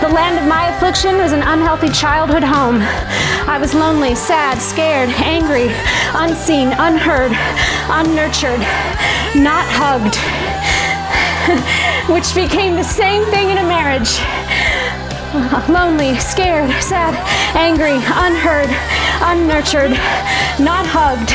The 0.00 0.08
land 0.08 0.38
of 0.38 0.46
my 0.48 0.74
affliction 0.74 1.18
was 1.18 1.32
an 1.32 1.42
unhealthy 1.42 1.90
childhood 1.90 2.42
home. 2.42 2.80
I 3.46 3.58
was 3.60 3.74
lonely, 3.74 4.14
sad, 4.14 4.58
scared, 4.62 5.10
angry, 5.10 5.68
unseen, 6.14 6.68
unheard, 6.72 7.32
unnurtured, 7.92 8.60
not 9.36 9.66
hugged, 9.68 10.16
which 12.10 12.34
became 12.34 12.76
the 12.76 12.82
same 12.82 13.24
thing 13.26 13.50
in 13.50 13.58
a 13.58 13.62
marriage. 13.62 14.20
Lonely, 15.68 16.18
scared, 16.18 16.70
sad, 16.82 17.14
angry, 17.54 18.00
unheard, 18.16 18.70
unnurtured, 19.20 19.92
not 20.58 20.86
hugged. 20.86 21.30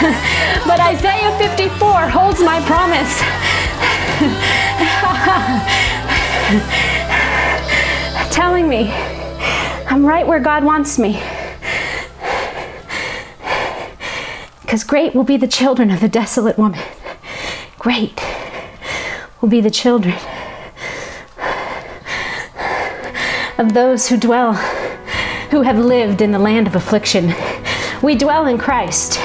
but 0.66 0.80
Isaiah 0.80 1.36
54 1.38 2.08
holds 2.08 2.40
my 2.40 2.60
promise. 2.64 3.20
Telling 8.34 8.66
me 8.66 8.90
I'm 9.90 10.06
right 10.06 10.26
where 10.26 10.40
God 10.40 10.64
wants 10.64 10.98
me. 10.98 11.22
Because 14.62 14.84
great 14.84 15.14
will 15.14 15.24
be 15.24 15.36
the 15.36 15.48
children 15.48 15.90
of 15.90 16.00
the 16.00 16.08
desolate 16.08 16.56
woman. 16.56 16.80
Great 17.78 18.18
will 19.40 19.50
be 19.50 19.60
the 19.60 19.70
children 19.70 20.14
of 23.58 23.74
those 23.74 24.08
who 24.08 24.16
dwell, 24.16 24.54
who 25.50 25.60
have 25.60 25.78
lived 25.78 26.22
in 26.22 26.32
the 26.32 26.38
land 26.38 26.66
of 26.66 26.74
affliction. 26.74 27.34
We 28.00 28.14
dwell 28.14 28.46
in 28.46 28.56
Christ. 28.56 29.18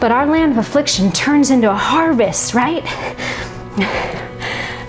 But 0.00 0.10
our 0.12 0.26
land 0.26 0.52
of 0.52 0.58
affliction 0.58 1.10
turns 1.12 1.50
into 1.50 1.70
a 1.70 1.74
harvest, 1.74 2.52
right? 2.54 2.82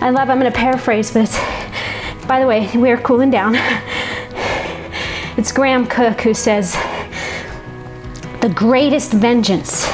I 0.01 0.09
love, 0.09 0.29
I'm 0.29 0.39
going 0.39 0.51
to 0.51 0.57
paraphrase, 0.57 1.11
but 1.13 1.23
it's, 1.23 1.37
by 2.27 2.39
the 2.39 2.47
way, 2.47 2.69
we're 2.75 2.97
cooling 2.97 3.29
down. 3.31 3.55
It's 5.37 5.51
Graham 5.51 5.87
Cooke 5.87 6.21
who 6.21 6.33
says, 6.33 6.75
the 8.41 8.51
greatest 8.53 9.11
vengeance 9.11 9.87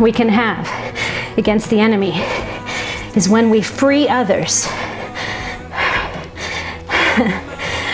we 0.00 0.12
can 0.12 0.28
have 0.28 0.68
against 1.36 1.68
the 1.70 1.80
enemy 1.80 2.12
is 3.16 3.28
when 3.28 3.50
we 3.50 3.60
free 3.62 4.08
others 4.08 4.66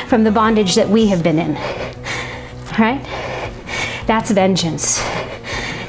from 0.09 0.24
the 0.24 0.30
bondage 0.32 0.74
that 0.74 0.88
we 0.88 1.07
have 1.07 1.22
been 1.22 1.38
in. 1.38 1.55
Right? 2.78 3.03
That's 4.07 4.30
vengeance. 4.30 5.00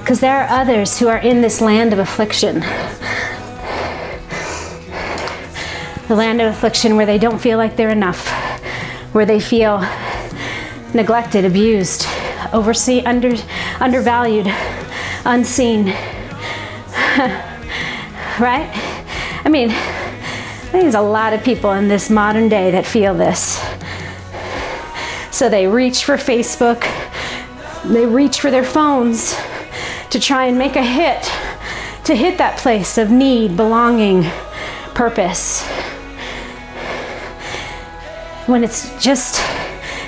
Because 0.03 0.19
there 0.19 0.43
are 0.43 0.49
others 0.49 0.99
who 0.99 1.07
are 1.07 1.17
in 1.17 1.39
this 1.39 1.61
land 1.61 1.93
of 1.93 1.99
affliction. 1.99 2.59
The 6.09 6.15
land 6.15 6.41
of 6.41 6.53
affliction 6.53 6.97
where 6.97 7.05
they 7.05 7.17
don't 7.17 7.39
feel 7.39 7.57
like 7.57 7.77
they're 7.77 7.89
enough, 7.89 8.27
where 9.13 9.25
they 9.25 9.39
feel 9.39 9.79
neglected, 10.93 11.45
abused, 11.45 12.05
overseen, 12.51 13.07
under, 13.07 13.33
undervalued, 13.79 14.53
unseen. 15.23 15.85
right? 18.41 18.69
I 19.45 19.49
mean, 19.49 19.69
there's 20.73 20.95
a 20.95 21.01
lot 21.01 21.31
of 21.31 21.45
people 21.45 21.71
in 21.71 21.87
this 21.87 22.09
modern 22.09 22.49
day 22.49 22.71
that 22.71 22.85
feel 22.85 23.13
this. 23.13 23.57
So 25.31 25.47
they 25.47 25.65
reach 25.65 26.03
for 26.03 26.17
Facebook, 26.17 26.83
they 27.85 28.05
reach 28.05 28.41
for 28.41 28.51
their 28.51 28.65
phones 28.65 29.33
to 30.13 30.19
try 30.19 30.45
and 30.45 30.59
make 30.59 30.75
a 30.75 30.83
hit, 30.83 31.23
to 32.03 32.15
hit 32.15 32.37
that 32.37 32.59
place 32.59 32.99
of 32.99 33.09
need, 33.09 33.57
belonging, 33.57 34.23
purpose. 34.93 35.63
When 38.45 38.63
it's 38.63 38.93
just, 39.03 39.43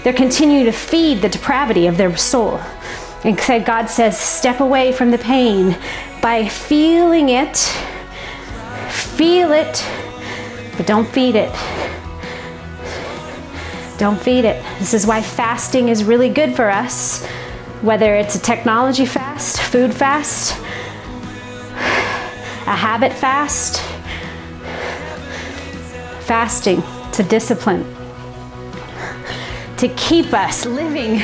they're 0.03 0.13
continuing 0.13 0.65
to 0.65 0.71
feed 0.71 1.23
the 1.23 1.29
depravity 1.29 1.87
of 1.87 1.97
their 1.97 2.15
soul. 2.17 2.59
And 3.23 3.35
God 3.65 3.87
says, 3.87 4.15
step 4.19 4.59
away 4.59 4.91
from 4.91 5.09
the 5.09 5.17
pain 5.17 5.75
by 6.21 6.47
feeling 6.47 7.29
it, 7.29 7.57
feel 8.89 9.51
it, 9.53 9.83
but 10.77 10.85
don't 10.85 11.07
feed 11.07 11.33
it. 11.35 11.51
Don't 13.97 14.21
feed 14.21 14.45
it. 14.45 14.63
This 14.77 14.93
is 14.93 15.07
why 15.07 15.23
fasting 15.23 15.89
is 15.89 16.03
really 16.03 16.29
good 16.29 16.55
for 16.55 16.69
us, 16.69 17.27
whether 17.85 18.15
it's 18.15 18.33
a 18.33 18.39
technology 18.39 19.05
fast, 19.05 19.61
food 19.61 19.93
fast, 19.93 20.57
a 22.65 22.75
habit 22.75 23.13
fast. 23.13 23.79
Fasting 26.21 26.81
to 27.11 27.21
discipline, 27.21 27.85
to 29.77 29.87
keep 29.89 30.33
us 30.33 30.65
living 30.65 31.21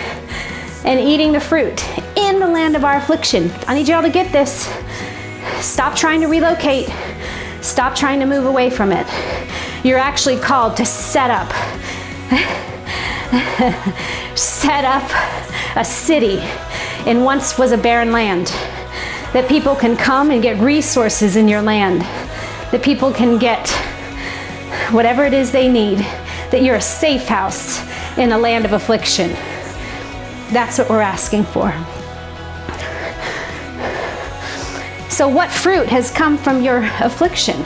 and 0.86 1.00
eating 1.00 1.32
the 1.32 1.40
fruit 1.40 1.84
in 2.16 2.40
the 2.40 2.48
land 2.48 2.76
of 2.76 2.86
our 2.86 2.98
affliction. 2.98 3.52
I 3.68 3.74
need 3.74 3.88
y'all 3.88 4.04
to 4.04 4.12
get 4.12 4.32
this. 4.32 4.72
Stop 5.60 5.96
trying 5.96 6.22
to 6.22 6.28
relocate. 6.28 6.88
Stop 7.62 7.96
trying 7.96 8.20
to 8.20 8.28
move 8.28 8.46
away 8.46 8.70
from 8.70 8.92
it. 8.92 9.08
You're 9.84 9.98
actually 9.98 10.38
called 10.38 10.78
to 10.78 10.86
set 10.86 11.32
up 11.32 11.52
set 14.36 14.84
up 14.84 15.10
a 15.78 15.86
city 15.86 16.40
in 17.10 17.24
once 17.24 17.58
was 17.58 17.72
a 17.72 17.78
barren 17.78 18.12
land. 18.12 18.48
That 19.34 19.48
people 19.48 19.76
can 19.76 19.96
come 19.96 20.32
and 20.32 20.42
get 20.42 20.62
resources 20.62 21.38
in 21.38 21.48
your 21.48 21.62
land. 21.62 22.02
That 22.72 22.82
people 22.84 23.14
can 23.14 23.38
get 23.38 23.70
whatever 24.92 25.26
it 25.26 25.34
is 25.34 25.52
they 25.52 25.70
need. 25.70 26.00
That 26.52 26.62
you're 26.64 26.76
a 26.76 26.82
safe 26.82 27.28
house 27.28 27.82
in 28.18 28.34
a 28.34 28.38
land 28.38 28.66
of 28.66 28.74
affliction. 28.74 29.30
That's 30.52 30.78
what 30.78 30.90
we're 30.90 31.00
asking 31.00 31.46
for. 31.46 31.72
So, 35.10 35.30
what 35.30 35.50
fruit 35.52 35.88
has 35.88 36.12
come 36.12 36.38
from 36.38 36.62
your 36.62 36.84
affliction? 37.00 37.66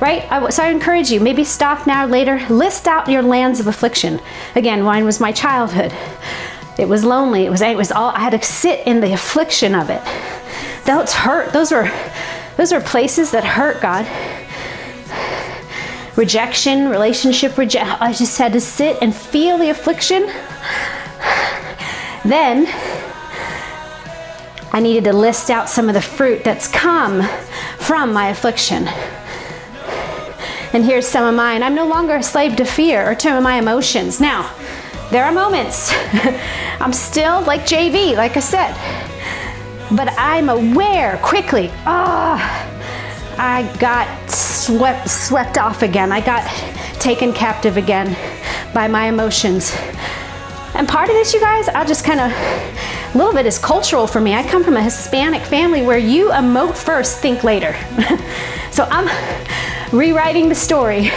Right? 0.00 0.52
So 0.52 0.62
I 0.62 0.68
encourage 0.68 1.10
you, 1.10 1.20
maybe 1.20 1.44
stop 1.44 1.86
now, 1.86 2.06
later, 2.06 2.40
list 2.48 2.88
out 2.88 3.08
your 3.08 3.22
lands 3.22 3.60
of 3.60 3.66
affliction. 3.66 4.20
Again, 4.54 4.82
mine 4.82 5.04
was 5.04 5.20
my 5.20 5.32
childhood. 5.32 5.92
It 6.78 6.88
was 6.88 7.04
lonely. 7.04 7.44
It 7.44 7.50
was, 7.50 7.60
it 7.60 7.76
was 7.76 7.92
all, 7.92 8.10
I 8.10 8.20
had 8.20 8.30
to 8.30 8.42
sit 8.42 8.86
in 8.86 9.00
the 9.00 9.12
affliction 9.12 9.74
of 9.74 9.90
it. 9.90 10.02
Those 10.86 11.12
hurt. 11.12 11.52
Those 11.52 11.70
were, 11.70 11.90
those 12.56 12.72
were 12.72 12.80
places 12.80 13.30
that 13.32 13.44
hurt 13.44 13.80
God. 13.82 14.06
rejection, 16.16 16.88
relationship 16.88 17.56
reject. 17.56 18.00
I 18.00 18.12
just 18.12 18.36
had 18.38 18.52
to 18.52 18.60
sit 18.60 18.98
and 19.00 19.14
feel 19.14 19.56
the 19.56 19.70
affliction. 19.70 20.26
Then 22.24 22.66
I 24.72 24.80
needed 24.80 25.04
to 25.04 25.12
list 25.14 25.50
out 25.50 25.68
some 25.68 25.88
of 25.88 25.94
the 25.94 26.02
fruit 26.02 26.44
that's 26.44 26.68
come 26.68 27.22
from 27.78 28.12
my 28.12 28.28
affliction. 28.28 28.86
And 30.72 30.84
here's 30.84 31.06
some 31.06 31.24
of 31.24 31.34
mine. 31.34 31.62
I'm 31.62 31.74
no 31.74 31.86
longer 31.86 32.16
a 32.16 32.22
slave 32.22 32.56
to 32.56 32.64
fear 32.64 33.10
or 33.10 33.14
to 33.16 33.40
my 33.40 33.58
emotions. 33.58 34.20
Now, 34.20 34.52
there 35.10 35.24
are 35.24 35.32
moments. 35.32 35.92
I'm 36.80 36.92
still 36.92 37.42
like 37.42 37.62
JV, 37.62 38.14
like 38.14 38.36
I 38.36 38.40
said. 38.40 38.72
But 39.90 40.14
I'm 40.16 40.48
aware 40.48 41.18
quickly. 41.22 41.70
Ah, 41.84 42.38
oh, 42.38 43.36
I 43.36 43.76
got 43.78 44.30
swept 44.30 45.10
swept 45.10 45.58
off 45.58 45.82
again. 45.82 46.12
I 46.12 46.20
got 46.20 46.46
taken 47.00 47.32
captive 47.32 47.76
again 47.76 48.16
by 48.72 48.86
my 48.86 49.06
emotions. 49.06 49.74
And 50.74 50.88
part 50.88 51.08
of 51.08 51.16
this, 51.16 51.34
you 51.34 51.40
guys, 51.40 51.68
I'll 51.68 51.86
just 51.86 52.04
kind 52.04 52.20
of 52.20 52.30
a 53.12 53.18
little 53.18 53.32
bit 53.32 53.44
is 53.44 53.58
cultural 53.58 54.06
for 54.06 54.20
me. 54.20 54.34
I 54.34 54.46
come 54.46 54.62
from 54.62 54.76
a 54.76 54.82
Hispanic 54.82 55.42
family 55.42 55.82
where 55.82 55.98
you 55.98 56.28
emote 56.28 56.76
first, 56.76 57.18
think 57.18 57.42
later. 57.42 57.74
so 58.70 58.86
I'm 58.88 59.08
rewriting 59.92 60.48
the 60.48 60.54
story 60.54 61.08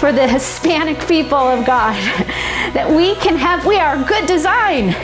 for 0.00 0.10
the 0.10 0.26
Hispanic 0.26 0.98
people 1.06 1.38
of 1.38 1.64
God 1.64 1.94
that 2.74 2.90
we 2.90 3.14
can 3.16 3.36
have, 3.36 3.64
we 3.64 3.78
are 3.78 4.02
good 4.02 4.26
design. 4.26 4.96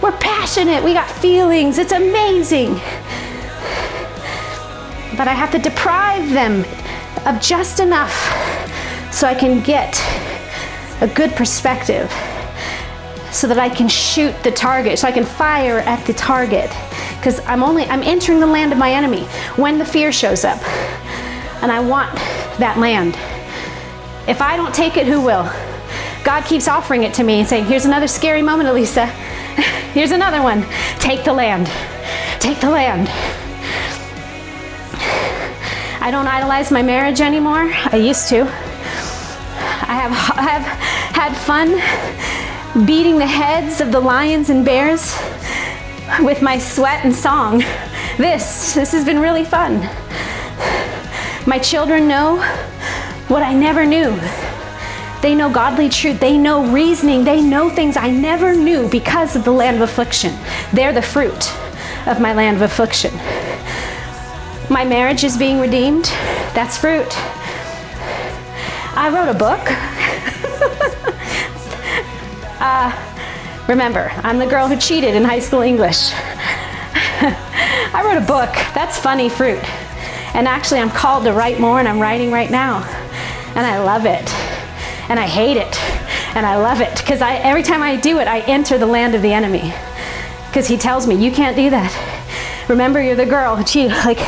We're 0.00 0.16
passionate, 0.18 0.84
we 0.84 0.94
got 0.94 1.10
feelings, 1.10 1.78
it's 1.78 1.92
amazing. 1.92 2.74
But 5.16 5.26
I 5.26 5.34
have 5.34 5.50
to 5.50 5.58
deprive 5.58 6.30
them 6.30 6.64
of 7.26 7.40
just 7.40 7.80
enough 7.80 8.14
so 9.12 9.26
I 9.26 9.34
can 9.34 9.60
get 9.60 10.00
a 11.00 11.08
good 11.08 11.32
perspective 11.32 12.12
so 13.32 13.46
that 13.46 13.58
I 13.58 13.68
can 13.68 13.88
shoot 13.88 14.34
the 14.42 14.50
target, 14.50 14.98
so 14.98 15.08
I 15.08 15.12
can 15.12 15.24
fire 15.24 15.80
at 15.80 16.04
the 16.06 16.12
target. 16.12 16.70
Because 17.16 17.40
I'm 17.46 17.62
only 17.62 17.84
I'm 17.84 18.02
entering 18.02 18.40
the 18.40 18.46
land 18.46 18.72
of 18.72 18.78
my 18.78 18.92
enemy 18.92 19.24
when 19.56 19.78
the 19.78 19.84
fear 19.84 20.12
shows 20.12 20.44
up. 20.44 20.60
And 21.62 21.72
I 21.72 21.80
want 21.80 22.14
that 22.58 22.78
land. 22.78 23.14
If 24.28 24.40
I 24.40 24.56
don't 24.56 24.74
take 24.74 24.96
it, 24.96 25.06
who 25.06 25.20
will? 25.20 25.50
God 26.24 26.44
keeps 26.44 26.68
offering 26.68 27.02
it 27.04 27.14
to 27.14 27.24
me 27.24 27.40
and 27.40 27.48
saying, 27.48 27.64
Here's 27.64 27.84
another 27.84 28.06
scary 28.06 28.42
moment, 28.42 28.68
Alisa. 28.68 29.06
Here's 29.92 30.12
another 30.12 30.42
one. 30.42 30.64
Take 30.98 31.24
the 31.24 31.32
land. 31.32 31.66
Take 32.40 32.60
the 32.60 32.70
land. 32.70 33.08
I 36.00 36.10
don't 36.10 36.26
idolize 36.26 36.70
my 36.70 36.82
marriage 36.82 37.20
anymore. 37.20 37.70
I 37.72 37.96
used 37.96 38.28
to. 38.28 38.42
I 38.42 39.94
have, 39.94 40.12
I 40.38 40.42
have 40.42 40.66
had 41.14 41.36
fun 41.36 41.70
beating 42.84 43.18
the 43.18 43.26
heads 43.26 43.80
of 43.80 43.92
the 43.92 44.00
lions 44.00 44.50
and 44.50 44.64
bears 44.64 45.16
with 46.20 46.42
my 46.42 46.58
sweat 46.58 47.04
and 47.04 47.14
song. 47.14 47.58
This, 48.16 48.74
this 48.74 48.92
has 48.92 49.04
been 49.04 49.20
really 49.20 49.44
fun. 49.44 49.80
My 51.46 51.58
children 51.58 52.08
know 52.08 52.36
what 53.28 53.42
I 53.42 53.54
never 53.54 53.86
knew. 53.86 54.18
They 55.22 55.34
know 55.34 55.50
godly 55.50 55.88
truth. 55.88 56.20
They 56.20 56.38
know 56.38 56.70
reasoning. 56.70 57.24
They 57.24 57.40
know 57.40 57.70
things 57.70 57.96
I 57.96 58.10
never 58.10 58.54
knew 58.54 58.88
because 58.88 59.34
of 59.34 59.44
the 59.44 59.52
land 59.52 59.76
of 59.76 59.82
affliction. 59.82 60.34
They're 60.72 60.92
the 60.92 61.02
fruit 61.02 61.52
of 62.06 62.20
my 62.20 62.32
land 62.34 62.56
of 62.56 62.62
affliction. 62.62 63.12
My 64.70 64.84
marriage 64.84 65.24
is 65.24 65.36
being 65.36 65.58
redeemed. 65.58 66.04
That's 66.54 66.76
fruit. 66.76 67.08
I 68.96 69.10
wrote 69.12 69.28
a 69.28 69.38
book. 69.38 69.87
Uh, 72.60 72.92
remember, 73.68 74.10
I'm 74.24 74.38
the 74.38 74.46
girl 74.46 74.66
who 74.68 74.76
cheated 74.76 75.14
in 75.14 75.24
high 75.24 75.38
school 75.38 75.60
English. 75.60 76.10
I 77.20 78.02
wrote 78.04 78.22
a 78.22 78.26
book. 78.26 78.52
That's 78.74 78.98
funny 78.98 79.28
fruit. 79.28 79.62
And 80.34 80.48
actually, 80.48 80.80
I'm 80.80 80.90
called 80.90 81.24
to 81.24 81.32
write 81.32 81.60
more, 81.60 81.78
and 81.78 81.88
I'm 81.88 82.00
writing 82.00 82.30
right 82.30 82.50
now. 82.50 82.82
And 83.54 83.66
I 83.66 83.78
love 83.78 84.06
it. 84.06 84.32
And 85.08 85.18
I 85.18 85.26
hate 85.26 85.56
it. 85.56 85.80
And 86.36 86.44
I 86.44 86.56
love 86.56 86.80
it 86.80 86.96
because 86.98 87.20
every 87.22 87.62
time 87.62 87.82
I 87.82 87.96
do 87.96 88.18
it, 88.18 88.28
I 88.28 88.40
enter 88.40 88.76
the 88.76 88.86
land 88.86 89.14
of 89.14 89.22
the 89.22 89.32
enemy. 89.32 89.72
Because 90.48 90.68
he 90.68 90.76
tells 90.76 91.06
me, 91.06 91.14
you 91.14 91.32
can't 91.32 91.56
do 91.56 91.70
that. 91.70 92.66
Remember, 92.68 93.02
you're 93.02 93.16
the 93.16 93.26
girl 93.26 93.56
who 93.56 93.64
cheated. 93.64 93.96
Like, 94.04 94.20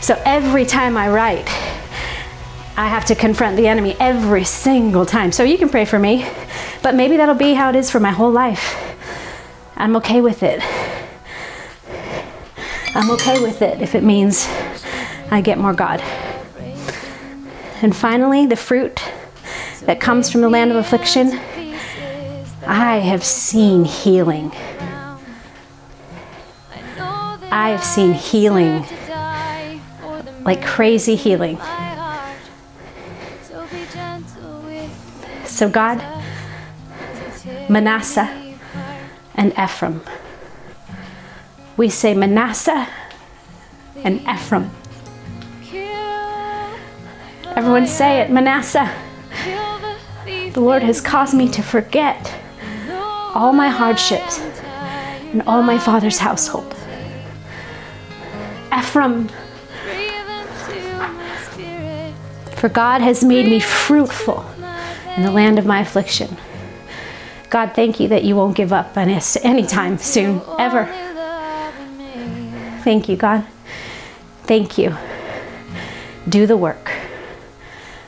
so 0.00 0.20
every 0.24 0.64
time 0.64 0.96
I 0.96 1.08
write, 1.08 1.48
I 2.76 2.88
have 2.88 3.04
to 3.06 3.14
confront 3.14 3.56
the 3.56 3.68
enemy 3.68 3.96
every 4.00 4.44
single 4.44 5.06
time. 5.06 5.30
So 5.30 5.42
you 5.42 5.58
can 5.58 5.68
pray 5.68 5.84
for 5.84 5.98
me, 5.98 6.26
but 6.82 6.94
maybe 6.94 7.16
that'll 7.16 7.34
be 7.34 7.54
how 7.54 7.70
it 7.70 7.76
is 7.76 7.90
for 7.90 8.00
my 8.00 8.10
whole 8.10 8.30
life. 8.30 8.76
I'm 9.76 9.96
okay 9.96 10.20
with 10.20 10.42
it. 10.42 10.60
I'm 12.94 13.10
okay 13.12 13.40
with 13.42 13.62
it 13.62 13.80
if 13.80 13.94
it 13.94 14.02
means 14.02 14.46
I 15.30 15.40
get 15.40 15.58
more 15.58 15.72
God. 15.72 16.00
And 17.80 17.96
finally, 17.96 18.46
the 18.46 18.56
fruit 18.56 19.00
that 19.82 20.00
comes 20.00 20.30
from 20.30 20.40
the 20.42 20.48
land 20.48 20.70
of 20.70 20.76
affliction 20.76 21.40
I 22.64 22.98
have 22.98 23.24
seen 23.24 23.84
healing. 23.84 24.52
I 27.50 27.70
have 27.70 27.82
seen 27.82 28.12
healing, 28.12 28.86
like 30.44 30.64
crazy 30.64 31.16
healing. 31.16 31.58
So, 35.44 35.68
God, 35.68 36.21
Manasseh 37.68 38.56
and 39.34 39.52
Ephraim. 39.58 40.02
We 41.76 41.88
say 41.88 42.14
Manasseh 42.14 42.88
and 43.96 44.20
Ephraim. 44.28 44.70
Everyone 47.56 47.86
say 47.86 48.20
it 48.20 48.30
Manasseh. 48.30 48.92
The 50.24 50.60
Lord 50.60 50.82
has 50.82 51.00
caused 51.00 51.34
me 51.34 51.48
to 51.50 51.62
forget 51.62 52.34
all 53.34 53.52
my 53.52 53.68
hardships 53.68 54.38
and 55.32 55.42
all 55.42 55.62
my 55.62 55.78
father's 55.78 56.18
household. 56.18 56.74
Ephraim, 58.76 59.28
for 62.56 62.68
God 62.68 63.00
has 63.00 63.24
made 63.24 63.46
me 63.46 63.60
fruitful 63.60 64.44
in 65.16 65.22
the 65.22 65.30
land 65.30 65.58
of 65.58 65.66
my 65.66 65.80
affliction. 65.80 66.36
God, 67.52 67.74
thank 67.74 68.00
you 68.00 68.08
that 68.08 68.24
you 68.24 68.34
won't 68.34 68.56
give 68.56 68.72
up 68.72 68.96
on 68.96 69.10
us 69.10 69.36
anytime 69.44 69.98
soon, 69.98 70.40
ever. 70.58 70.86
Thank 72.82 73.10
you, 73.10 73.16
God. 73.16 73.44
Thank 74.44 74.78
you. 74.78 74.96
Do 76.26 76.46
the 76.46 76.56
work 76.56 76.90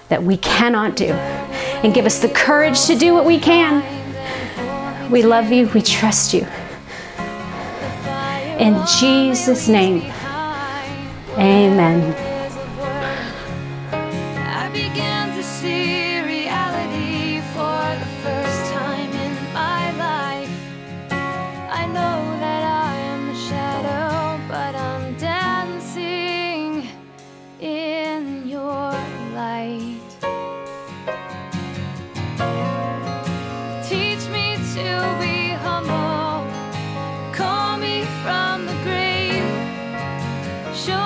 that 0.08 0.22
we 0.22 0.38
cannot 0.38 0.96
do 0.96 1.08
and 1.08 1.92
give 1.92 2.06
us 2.06 2.20
the 2.20 2.30
courage 2.30 2.86
to 2.86 2.96
do 2.96 3.12
what 3.12 3.26
we 3.26 3.38
can. 3.38 3.84
We 5.10 5.20
love 5.20 5.52
you, 5.52 5.68
we 5.74 5.82
trust 5.82 6.32
you. 6.32 6.46
In 8.58 8.82
Jesus' 8.98 9.68
name, 9.68 10.10
amen. 11.36 12.33
show 40.74 41.03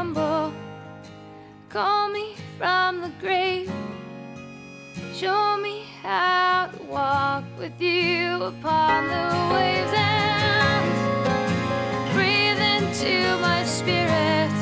humble. 0.00 0.50
Call 1.68 2.08
me 2.08 2.34
from 2.56 3.02
the 3.02 3.10
grave. 3.20 3.70
Show 5.14 5.58
me 5.58 5.84
how 6.02 6.70
to 6.74 6.82
walk 6.84 7.44
with 7.58 7.78
you 7.78 8.42
upon 8.52 8.98
the 9.14 9.28
waves 9.52 9.92
and 9.94 10.86
breathe 12.14 12.62
into 12.76 13.12
my 13.42 13.62
spirit, 13.62 14.54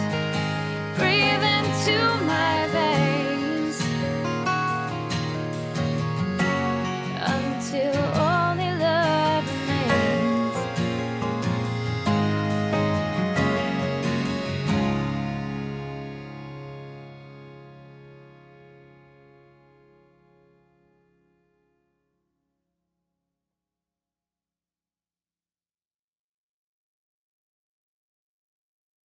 breathe 0.98 1.44
into 1.56 1.98
my 2.26 2.66
veins. 2.72 3.07